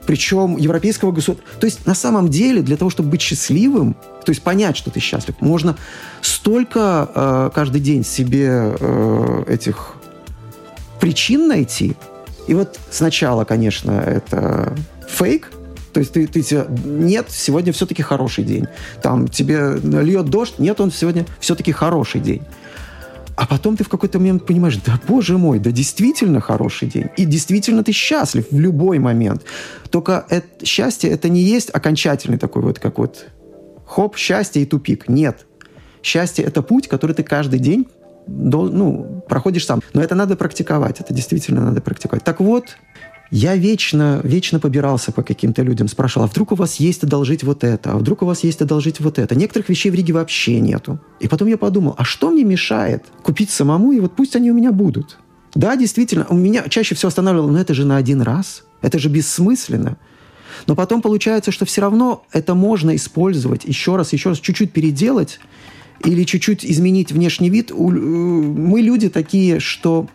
причем 0.06 0.58
европейского 0.58 1.12
государства. 1.12 1.60
То 1.60 1.66
есть 1.66 1.86
на 1.86 1.96
самом 1.96 2.30
деле 2.30 2.62
для 2.62 2.78
того, 2.78 2.90
чтобы 2.90 3.10
быть 3.10 3.22
счастливым, 3.22 3.96
то 4.26 4.32
есть 4.32 4.42
понять, 4.42 4.78
что 4.78 4.92
ты 4.92 5.00
счастлив, 5.00 5.36
можно 5.40 5.78
столько 6.22 7.10
э, 7.14 7.50
каждый 7.54 7.82
день 7.82 8.04
себе 8.04 8.76
э, 8.80 9.44
этих 9.48 9.96
причин 11.00 11.48
найти. 11.48 11.96
И 12.48 12.54
вот 12.54 12.80
сначала, 12.90 13.46
конечно, 13.46 13.92
это 13.92 14.76
фейк, 15.08 15.52
то 15.94 16.00
есть 16.00 16.14
ты, 16.14 16.28
ты 16.28 16.42
тебе, 16.42 16.66
нет, 16.86 17.28
сегодня 17.30 17.74
все-таки 17.74 18.02
хороший 18.02 18.44
день. 18.44 18.68
Там 19.02 19.28
тебе 19.28 19.78
льет 19.84 20.26
дождь, 20.26 20.56
нет, 20.58 20.80
он 20.80 20.92
сегодня 20.92 21.26
все-таки 21.40 21.72
хороший 21.72 22.22
день. 22.22 22.42
А 23.42 23.48
потом 23.48 23.76
ты 23.76 23.84
в 23.84 23.90
какой-то 23.90 24.20
момент 24.20 24.46
понимаешь, 24.46 24.78
да 24.86 25.00
боже 25.08 25.36
мой, 25.40 25.58
да 25.58 25.72
действительно 25.72 26.42
хороший 26.42 26.88
день. 26.88 27.08
И 27.18 27.26
действительно 27.26 27.84
ты 27.84 27.92
счастлив 27.92 28.46
в 28.52 28.60
любой 28.60 29.00
момент. 29.00 29.42
Только 29.90 30.28
это, 30.30 30.64
счастье 30.64 31.10
это 31.10 31.28
не 31.28 31.42
есть 31.42 31.72
окончательный 31.74 32.38
такой 32.38 32.62
вот, 32.62 32.78
как 32.78 33.00
вот 33.00 33.26
хоп, 33.84 34.16
счастье 34.16 34.62
и 34.62 34.66
тупик. 34.68 35.10
Нет. 35.10 35.48
Счастье 36.04 36.46
это 36.46 36.62
путь, 36.62 36.88
который 36.88 37.16
ты 37.16 37.24
каждый 37.24 37.58
день 37.58 37.88
до, 38.28 38.70
ну, 38.70 39.24
проходишь 39.28 39.66
сам. 39.66 39.82
Но 39.96 40.04
это 40.04 40.14
надо 40.14 40.36
практиковать, 40.36 41.00
это 41.00 41.12
действительно 41.12 41.66
надо 41.66 41.82
практиковать. 41.82 42.24
Так 42.24 42.42
вот, 42.42 42.78
я 43.32 43.56
вечно, 43.56 44.20
вечно 44.26 44.60
побирался 44.60 45.14
по 45.14 45.24
каким-то 45.24 45.64
людям, 45.64 45.88
спрашивал, 45.88 46.26
а 46.26 46.28
вдруг 46.28 46.52
у 46.52 46.56
вас 46.56 46.76
есть 46.76 47.04
одолжить 47.04 47.44
вот 47.44 47.64
это, 47.64 47.94
а 47.94 47.98
вдруг 47.98 48.24
у 48.24 48.26
вас 48.26 48.44
есть 48.44 48.62
одолжить 48.62 49.00
вот 49.00 49.18
это. 49.18 49.36
Некоторых 49.36 49.70
вещей 49.70 49.90
в 49.90 49.96
Риге 49.96 50.12
вообще 50.14 50.60
нету. 50.60 51.00
И 51.22 51.30
потом 51.30 51.48
я 51.48 51.58
подумал, 51.58 51.96
а 51.98 52.04
что 52.04 52.30
мне 52.30 52.44
мешает 52.44 53.06
купить 53.24 53.50
самому, 53.50 53.94
и 53.94 54.02
вот 54.02 54.14
пусть 54.18 54.36
они 54.36 54.52
у 54.52 54.54
меня 54.54 54.74
будут. 54.74 55.18
Да, 55.56 55.78
действительно, 55.78 56.26
у 56.30 56.36
меня 56.36 56.68
чаще 56.68 56.94
всего 56.94 57.08
останавливало, 57.08 57.52
но 57.52 57.60
это 57.60 57.74
же 57.74 57.86
на 57.86 57.96
один 57.96 58.22
раз, 58.22 58.64
это 58.82 59.00
же 59.00 59.08
бессмысленно. 59.08 59.98
Но 60.68 60.76
потом 60.76 61.02
получается, 61.02 61.52
что 61.52 61.66
все 61.66 61.82
равно 61.82 62.26
это 62.34 62.54
можно 62.54 62.94
использовать 62.98 63.64
еще 63.64 63.96
раз, 63.96 64.12
еще 64.12 64.30
раз, 64.30 64.40
чуть-чуть 64.40 64.74
переделать 64.74 65.40
или 66.04 66.26
чуть-чуть 66.26 66.66
изменить 66.66 67.14
внешний 67.14 67.50
вид. 67.50 67.72
Мы 67.72 68.82
люди 68.82 69.08
такие, 69.08 69.62
что 69.62 70.08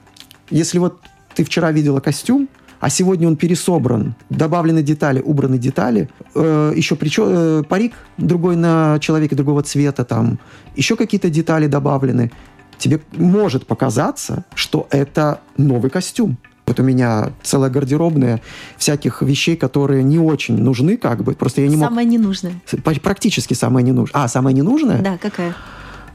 если 0.50 0.78
вот 0.78 1.00
ты 1.34 1.44
вчера 1.44 1.72
видела 1.72 2.00
костюм, 2.00 2.48
а 2.80 2.90
сегодня 2.90 3.26
он 3.28 3.36
пересобран, 3.36 4.14
добавлены 4.30 4.82
детали, 4.82 5.20
убраны 5.20 5.58
детали, 5.58 6.08
э, 6.34 6.72
еще 6.76 6.96
причем, 6.96 7.24
э, 7.28 7.62
парик 7.68 7.94
другой 8.18 8.56
на 8.56 8.98
человеке 9.00 9.36
другого 9.36 9.62
цвета, 9.62 10.04
там, 10.04 10.38
еще 10.76 10.96
какие-то 10.96 11.30
детали 11.30 11.66
добавлены, 11.66 12.30
тебе 12.78 13.00
может 13.12 13.66
показаться, 13.66 14.44
что 14.54 14.86
это 14.90 15.40
новый 15.56 15.90
костюм. 15.90 16.38
Вот 16.66 16.80
у 16.80 16.82
меня 16.82 17.30
целая 17.42 17.70
гардеробная 17.70 18.40
всяких 18.76 19.22
вещей, 19.22 19.56
которые 19.56 20.02
не 20.02 20.18
очень 20.18 20.58
нужны, 20.58 20.96
как 20.96 21.22
бы. 21.22 21.34
Просто 21.34 21.60
я 21.60 21.68
не 21.68 21.76
мог... 21.76 21.88
Самое 21.88 22.06
ненужное. 22.06 22.54
Практически 23.02 23.54
самое 23.54 23.86
ненужное. 23.86 24.24
А, 24.24 24.28
самое 24.28 24.54
ненужное? 24.54 25.00
Да, 25.00 25.16
какая? 25.16 25.54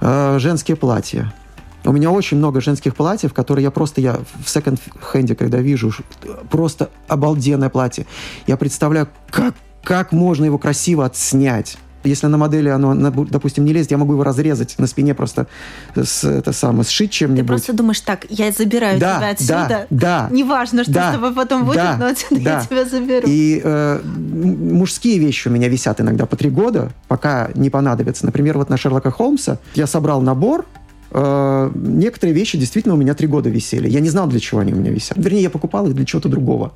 Э, 0.02 0.40
женские 0.40 0.76
платья. 0.76 1.34
У 1.84 1.92
меня 1.92 2.12
очень 2.12 2.38
много 2.38 2.62
женских 2.62 2.96
платьев, 2.96 3.34
которые 3.34 3.64
я 3.64 3.72
просто, 3.72 4.02
я 4.02 4.20
в 4.44 4.50
секонд-хенде, 4.50 5.36
когда 5.36 5.60
вижу, 5.60 5.92
просто 6.50 6.90
обалденное 7.08 7.70
платье. 7.70 8.06
Я 8.48 8.58
представляю, 8.58 9.08
как, 9.30 9.56
как 9.84 10.12
можно 10.12 10.46
его 10.46 10.58
красиво 10.58 11.06
отснять. 11.06 11.78
Если 12.04 12.26
на 12.28 12.38
модели 12.38 12.68
оно, 12.70 12.96
допустим, 12.96 13.64
не 13.64 13.74
лезет, 13.74 13.92
я 13.92 13.98
могу 13.98 14.14
его 14.14 14.24
разрезать 14.24 14.76
на 14.80 14.88
спине 14.88 15.14
просто 15.14 15.46
с, 15.96 16.24
это 16.24 16.52
самое, 16.52 16.84
сшить 16.84 17.12
чем-нибудь. 17.12 17.46
Ты 17.46 17.48
просто 17.48 17.74
думаешь, 17.74 18.02
так, 18.02 18.26
я 18.30 18.52
забираю 18.52 19.00
да, 19.00 19.18
тебя 19.18 19.30
отсюда. 19.30 19.88
Да, 19.92 20.28
да. 20.28 20.30
Неважно, 20.32 20.84
что 20.84 20.94
да, 20.94 21.12
с 21.12 21.16
тобой 21.16 21.34
потом 21.34 21.66
будет, 21.66 21.76
да, 21.76 21.98
но 22.00 22.08
отсюда 22.08 22.42
да. 22.42 22.60
я 22.60 22.66
тебя 22.66 22.86
заберу. 22.86 23.28
И 23.28 23.62
э, 23.64 24.02
мужские 24.04 25.20
вещи 25.20 25.48
у 25.48 25.52
меня 25.52 25.68
висят 25.68 26.02
иногда 26.02 26.26
по 26.26 26.36
три 26.36 26.50
года, 26.50 26.92
пока 27.08 27.50
не 27.54 27.70
понадобятся. 27.70 28.26
Например, 28.26 28.58
вот 28.58 28.70
на 28.70 28.78
Шерлока 28.78 29.12
Холмса 29.12 29.60
я 29.76 29.86
собрал 29.86 30.22
набор, 30.22 30.66
э, 31.12 31.72
некоторые 31.76 32.34
вещи 32.34 32.58
действительно 32.58 32.96
у 32.96 32.98
меня 32.98 33.14
три 33.14 33.28
года 33.28 33.50
висели. 33.50 33.90
Я 33.90 34.00
не 34.00 34.10
знал, 34.10 34.28
для 34.28 34.40
чего 34.40 34.62
они 34.62 34.74
у 34.74 34.78
меня 34.78 34.92
висят. 34.92 35.18
Вернее, 35.18 35.44
я 35.44 35.50
покупал 35.50 35.88
их 35.88 35.96
для 35.96 36.06
чего-то 36.06 36.30
другого. 36.30 36.74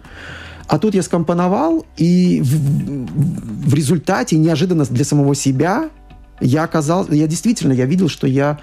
А 0.68 0.80
тут 0.80 0.96
я 0.96 1.04
скомпоновал, 1.04 1.86
и 1.96 2.42
в, 2.42 3.70
в 3.70 3.74
результате, 3.74 4.38
неожиданно 4.38 4.86
для 4.86 5.06
самого 5.06 5.36
себя, 5.36 5.90
я 6.42 6.64
оказался, 6.64 7.14
я 7.14 7.28
действительно, 7.28 7.74
я 7.74 7.86
видел, 7.86 8.10
что 8.10 8.26
я 8.26 8.60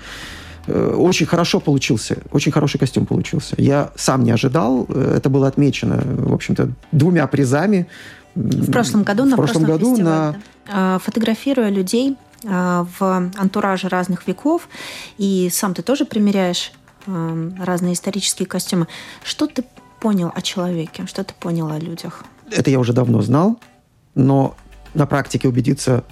э, 0.67 0.95
очень 0.99 1.27
хорошо 1.27 1.61
получился, 1.61 2.19
очень 2.33 2.51
хороший 2.51 2.79
костюм 2.79 3.07
получился. 3.07 3.55
Я 3.57 3.93
сам 3.95 4.25
не 4.25 4.33
ожидал, 4.33 4.87
э, 4.89 5.15
это 5.17 5.31
было 5.31 5.47
отмечено, 5.47 6.03
в 6.05 6.35
общем-то, 6.35 6.71
двумя 6.91 7.27
призами. 7.29 7.87
В 8.35 8.71
прошлом 8.73 9.05
году 9.05 9.25
в 9.25 9.27
на 9.27 9.37
прошлом 9.37 9.65
году 9.65 9.97
на... 9.97 10.37
Да. 10.67 10.99
Фотографируя 11.01 11.71
людей 11.71 12.17
а, 12.17 12.32
в 12.45 13.31
антураже 13.37 13.89
разных 13.89 14.27
веков, 14.27 14.69
и 15.19 15.49
сам 15.53 15.75
ты 15.75 15.83
тоже 15.83 16.05
примеряешь 16.05 16.73
а, 17.07 17.51
разные 17.61 17.95
исторические 17.95 18.47
костюмы. 18.47 18.87
Что 19.25 19.47
ты 19.47 19.65
понял 20.01 20.33
о 20.35 20.43
человеке? 20.43 21.07
Что 21.07 21.25
ты 21.25 21.35
понял 21.35 21.71
о 21.71 21.79
людях? 21.79 22.25
Это 22.51 22.71
я 22.71 22.79
уже 22.79 22.93
давно 22.93 23.23
знал, 23.23 23.59
но 24.15 24.57
на 24.95 25.07
практике 25.07 25.49
убедиться 25.49 26.05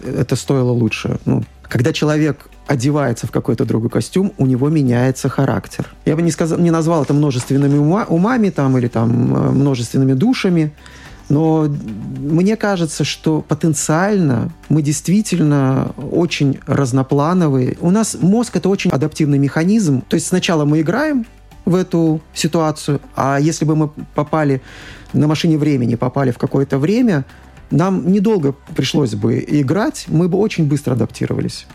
это 0.00 0.36
стоило 0.36 0.70
лучше. 0.70 1.18
Ну, 1.24 1.44
когда 1.62 1.92
человек 1.92 2.48
одевается 2.66 3.26
в 3.26 3.30
какой-то 3.30 3.64
другой 3.64 3.90
костюм, 3.90 4.32
у 4.38 4.46
него 4.46 4.68
меняется 4.68 5.28
характер. 5.28 5.88
Я 6.04 6.16
бы 6.16 6.22
не, 6.22 6.30
сказал, 6.30 6.58
не 6.58 6.70
назвал 6.70 7.02
это 7.02 7.14
множественными 7.14 7.78
ума, 7.78 8.06
умами 8.08 8.50
там, 8.50 8.78
или 8.78 8.88
там, 8.88 9.34
э, 9.34 9.50
множественными 9.50 10.12
душами, 10.12 10.72
но 11.28 11.66
мне 11.68 12.56
кажется, 12.56 13.04
что 13.04 13.40
потенциально 13.40 14.50
мы 14.68 14.82
действительно 14.82 15.92
очень 16.10 16.58
разноплановые. 16.66 17.76
У 17.80 17.90
нас 17.90 18.16
мозг– 18.20 18.56
это 18.56 18.68
очень 18.68 18.90
адаптивный 18.90 19.38
механизм. 19.38 20.02
То 20.02 20.14
есть 20.14 20.26
сначала 20.26 20.64
мы 20.64 20.80
играем, 20.80 21.26
в 21.64 21.74
эту 21.74 22.20
ситуацию. 22.34 23.00
А 23.14 23.38
если 23.38 23.64
бы 23.64 23.76
мы 23.76 23.88
попали 24.14 24.62
на 25.12 25.26
машине 25.26 25.58
времени, 25.58 25.94
попали 25.94 26.30
в 26.30 26.38
какое-то 26.38 26.78
время, 26.78 27.24
нам 27.70 28.10
недолго 28.12 28.52
пришлось 28.74 29.14
бы 29.14 29.44
играть, 29.46 30.06
мы 30.08 30.28
бы 30.28 30.38
очень 30.38 30.66
быстро 30.66 30.94
адаптировались. 30.94 31.66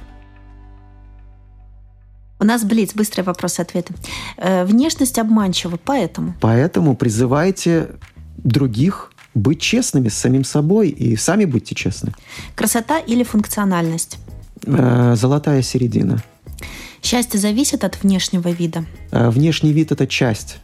У 2.40 2.46
нас 2.46 2.64
Блиц, 2.64 2.94
быстрые 2.94 3.26
вопросы-ответы. 3.26 3.96
Э, 4.38 4.64
внешность 4.64 5.18
обманчива, 5.18 5.80
поэтому? 5.84 6.36
Поэтому 6.40 6.96
призывайте 6.96 7.90
других 8.38 9.12
быть 9.38 9.62
честными 9.62 10.10
с 10.10 10.16
самим 10.16 10.44
собой 10.44 10.90
и 10.90 11.16
сами 11.16 11.46
будьте 11.46 11.76
честны. 11.76 12.14
Красота 12.56 13.00
или 13.00 13.24
функциональность? 13.24 14.18
Э, 14.66 15.16
золотая 15.16 15.62
середина. 15.62 16.22
Счастье 17.02 17.40
зависит 17.40 17.84
от 17.84 18.02
внешнего 18.04 18.50
вида? 18.50 18.86
Э, 19.12 19.30
внешний 19.30 19.74
вид– 19.74 19.92
это 19.94 20.08
часть 20.08 20.58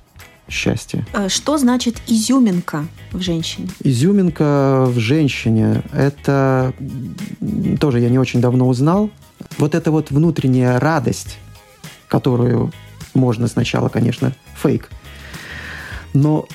счастья. 0.50 1.06
Э, 1.14 1.30
что 1.30 1.58
значит 1.58 2.02
изюминка 2.08 2.86
в 3.12 3.22
женщине? 3.22 3.70
Изюминка 3.84 4.86
в 4.88 5.00
женщине– 5.00 5.84
это 5.94 6.74
тоже 7.80 8.00
я 8.00 8.10
не 8.10 8.20
очень 8.20 8.42
давно 8.42 8.68
узнал. 8.68 9.10
Вот 9.58 9.76
эта 9.76 9.92
вот 9.92 10.12
внутренняя 10.12 10.80
радость, 10.80 11.38
которую 12.08 12.72
можно 13.14 13.48
сначала, 13.48 13.90
конечно, 13.90 14.34
фейк, 14.56 14.90
но 16.14 16.48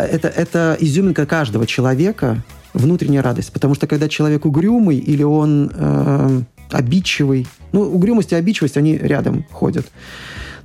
это, 0.00 0.28
это 0.28 0.76
изюминка 0.80 1.26
каждого 1.26 1.66
человека, 1.66 2.42
внутренняя 2.74 3.22
радость. 3.22 3.52
Потому 3.52 3.74
что 3.74 3.86
когда 3.86 4.08
человек 4.08 4.44
угрюмый 4.46 4.96
или 4.96 5.22
он 5.22 5.70
э, 5.74 6.42
обидчивый. 6.70 7.46
Ну, 7.72 7.82
угрюмость 7.82 8.32
и 8.32 8.34
обидчивость, 8.34 8.76
они 8.76 8.96
рядом 8.96 9.44
ходят. 9.50 9.86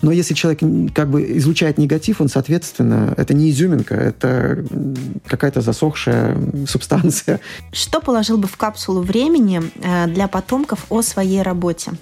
Но 0.01 0.11
если 0.11 0.35
человек 0.35 0.59
как 0.93 1.09
бы 1.09 1.37
излучает 1.37 1.77
негатив, 1.77 2.21
он, 2.21 2.29
соответственно, 2.29 3.13
это 3.17 3.33
не 3.33 3.49
изюминка, 3.49 3.95
это 3.95 4.63
какая-то 5.25 5.61
засохшая 5.61 6.37
субстанция. 6.67 7.39
Что 7.71 7.99
положил 7.99 8.37
бы 8.37 8.47
в 8.47 8.57
капсулу 8.57 9.01
времени 9.01 9.61
э, 9.75 10.07
для 10.07 10.27
потомков 10.27 10.85
о 10.89 11.01
своей 11.01 11.41
работе? 11.41 11.93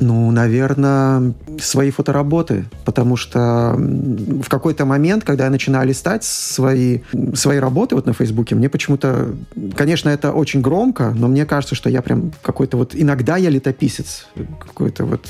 Ну, 0.00 0.30
наверное, 0.30 1.34
свои 1.60 1.90
фотоработы, 1.90 2.64
потому 2.84 3.16
что 3.16 3.74
в 3.76 4.48
какой-то 4.48 4.84
момент, 4.84 5.24
когда 5.24 5.44
я 5.44 5.50
начинаю 5.50 5.86
листать 5.86 6.24
свои, 6.24 7.00
свои 7.34 7.58
работы 7.58 7.94
вот 7.94 8.06
на 8.06 8.12
Фейсбуке, 8.12 8.56
мне 8.56 8.68
почему-то, 8.68 9.34
конечно, 9.76 10.08
это 10.08 10.32
очень 10.32 10.60
громко, 10.62 11.12
но 11.16 11.28
мне 11.28 11.46
кажется, 11.46 11.74
что 11.74 11.88
я 11.88 12.02
прям 12.02 12.32
какой-то 12.42 12.76
вот, 12.76 12.94
иногда 12.94 13.36
я 13.36 13.50
летописец, 13.50 14.26
какой-то 14.60 15.04
вот 15.04 15.26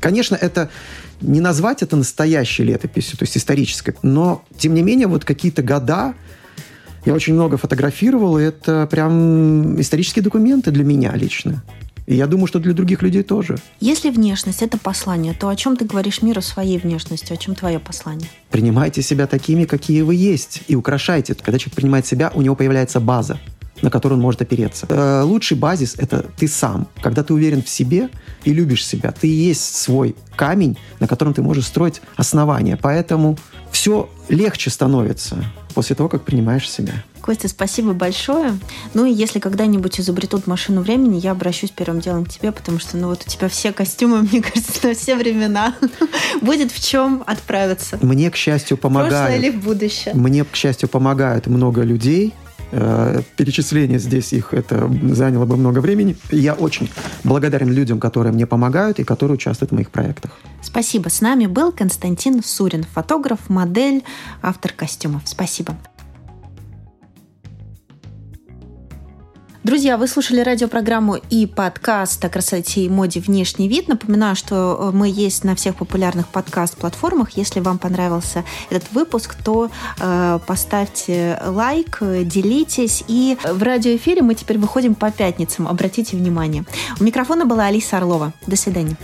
Конечно, 0.00 0.36
это 0.36 0.68
не 1.22 1.40
назвать 1.40 1.82
это 1.82 1.96
настоящей 1.96 2.62
летописью, 2.62 3.16
то 3.16 3.22
есть 3.22 3.38
исторической, 3.38 3.94
но, 4.02 4.44
тем 4.58 4.74
не 4.74 4.82
менее, 4.82 5.06
вот 5.06 5.24
какие-то 5.24 5.62
года 5.62 6.12
я 7.06 7.14
очень 7.14 7.32
много 7.32 7.56
фотографировал, 7.56 8.38
и 8.38 8.42
это 8.42 8.86
прям 8.90 9.80
исторические 9.80 10.22
документы 10.22 10.70
для 10.70 10.84
меня 10.84 11.12
лично. 11.14 11.62
И 12.06 12.14
я 12.14 12.26
думаю, 12.26 12.46
что 12.46 12.58
для 12.58 12.72
других 12.72 13.02
людей 13.02 13.22
тоже. 13.22 13.56
Если 13.80 14.10
внешность– 14.10 14.62
это 14.62 14.78
послание, 14.78 15.34
то 15.34 15.48
о 15.48 15.56
чем 15.56 15.76
ты 15.76 15.84
говоришь 15.84 16.22
миру 16.22 16.42
своей 16.42 16.78
внешностью? 16.78 17.34
О 17.34 17.36
чем 17.36 17.54
твое 17.54 17.78
послание? 17.78 18.28
Принимайте 18.50 19.02
себя 19.02 19.26
такими, 19.26 19.64
какие 19.64 20.02
вы 20.02 20.14
есть, 20.14 20.62
и 20.68 20.74
украшайте. 20.74 21.34
Когда 21.34 21.58
человек 21.58 21.76
принимает 21.76 22.06
себя, 22.06 22.32
у 22.34 22.42
него 22.42 22.54
появляется 22.54 23.00
база 23.00 23.38
на 23.82 23.90
которую 23.90 24.18
он 24.18 24.22
может 24.22 24.42
опереться. 24.42 24.86
Э, 24.88 25.22
лучший 25.22 25.56
базис– 25.56 25.94
это 25.98 26.26
ты 26.36 26.48
сам. 26.48 26.86
Когда 27.00 27.22
ты 27.22 27.32
уверен 27.32 27.62
в 27.62 27.68
себе 27.68 28.10
и 28.44 28.52
любишь 28.52 28.84
себя, 28.84 29.10
ты 29.10 29.26
и 29.26 29.30
есть 29.30 29.76
свой 29.76 30.16
камень, 30.36 30.76
на 30.98 31.06
котором 31.06 31.34
ты 31.34 31.42
можешь 31.42 31.66
строить 31.66 32.02
основание. 32.16 32.76
Поэтому 32.76 33.38
все 33.70 34.10
легче 34.28 34.70
становится 34.70 35.44
после 35.70 35.96
того, 35.96 36.08
как 36.08 36.22
принимаешь 36.22 36.68
себя. 36.68 37.04
Костя, 37.20 37.48
спасибо 37.48 37.92
большое. 37.92 38.58
Ну 38.94 39.04
и 39.04 39.12
если 39.12 39.38
когда-нибудь 39.38 40.00
изобретут 40.00 40.46
машину 40.46 40.80
времени, 40.80 41.18
я 41.18 41.32
обращусь 41.32 41.70
первым 41.70 42.00
делом 42.00 42.24
к 42.24 42.30
тебе, 42.30 42.52
потому 42.52 42.78
что 42.78 42.96
ну 42.96 43.08
вот 43.08 43.24
у 43.26 43.30
тебя 43.30 43.48
все 43.48 43.72
костюмы, 43.72 44.22
мне 44.30 44.42
кажется, 44.42 44.86
на 44.86 44.94
все 44.94 45.16
времена. 45.16 45.74
Будет 46.40 46.72
в 46.72 46.82
чем 46.82 47.22
отправиться. 47.26 47.98
Мне, 48.02 48.30
к 48.30 48.36
счастью, 48.36 48.76
помогают. 48.76 49.12
Прошлое 49.14 49.38
или 49.38 49.50
в 49.50 49.62
будущее. 49.62 50.14
Мне, 50.14 50.44
к 50.44 50.56
счастью, 50.56 50.88
помогают 50.88 51.46
много 51.46 51.82
людей, 51.82 52.34
э, 52.70 53.22
перечисление 53.36 53.98
здесь 53.98 54.32
их 54.32 54.54
это 54.54 54.90
заняло 55.12 55.44
бы 55.44 55.56
много 55.56 55.80
времени. 55.80 56.16
Я 56.30 56.54
очень 56.54 56.90
благодарен 57.24 57.70
людям, 57.70 58.00
которые 58.00 58.32
мне 58.32 58.46
помогают 58.46 58.98
и 58.98 59.04
которые 59.04 59.34
участвуют 59.34 59.72
в 59.72 59.74
моих 59.74 59.90
проектах. 59.90 60.38
Спасибо. 60.62 61.08
С 61.08 61.20
нами 61.20 61.46
был 61.46 61.72
Константин 61.72 62.42
Сурин, 62.42 62.84
фотограф, 62.84 63.48
модель, 63.48 64.02
автор 64.42 64.72
костюмов. 64.72 65.22
Спасибо. 65.24 65.76
Друзья, 69.62 69.98
вы 69.98 70.08
слушали 70.08 70.40
радиопрограмму 70.40 71.16
и 71.28 71.44
подкаст 71.44 72.24
о 72.24 72.30
красоте 72.30 72.80
и 72.80 72.88
моде 72.88 73.20
«Внешний 73.20 73.68
вид». 73.68 73.88
Напоминаю, 73.88 74.34
что 74.34 74.54
э, 74.54 74.96
мы 74.96 75.06
есть 75.06 75.44
на 75.44 75.54
всех 75.54 75.76
популярных 75.76 76.28
подкаст-платформах. 76.28 77.32
Если 77.32 77.60
вам 77.60 77.76
понравился 77.76 78.42
этот 78.70 78.90
выпуск, 78.92 79.34
то 79.44 79.70
э, 80.00 80.38
поставьте 80.46 81.38
лайк, 81.44 81.98
делитесь. 82.00 83.04
И 83.06 83.36
в 83.44 83.62
радиоэфире 83.62 84.22
мы 84.22 84.34
теперь 84.34 84.56
выходим 84.56 84.94
по 84.94 85.10
пятницам. 85.10 85.68
Обратите 85.68 86.16
внимание. 86.16 86.64
У 86.98 87.04
микрофона 87.04 87.44
была 87.44 87.66
Алиса 87.66 87.98
Орлова. 87.98 88.32
До 88.46 88.56
свидания. 88.56 88.96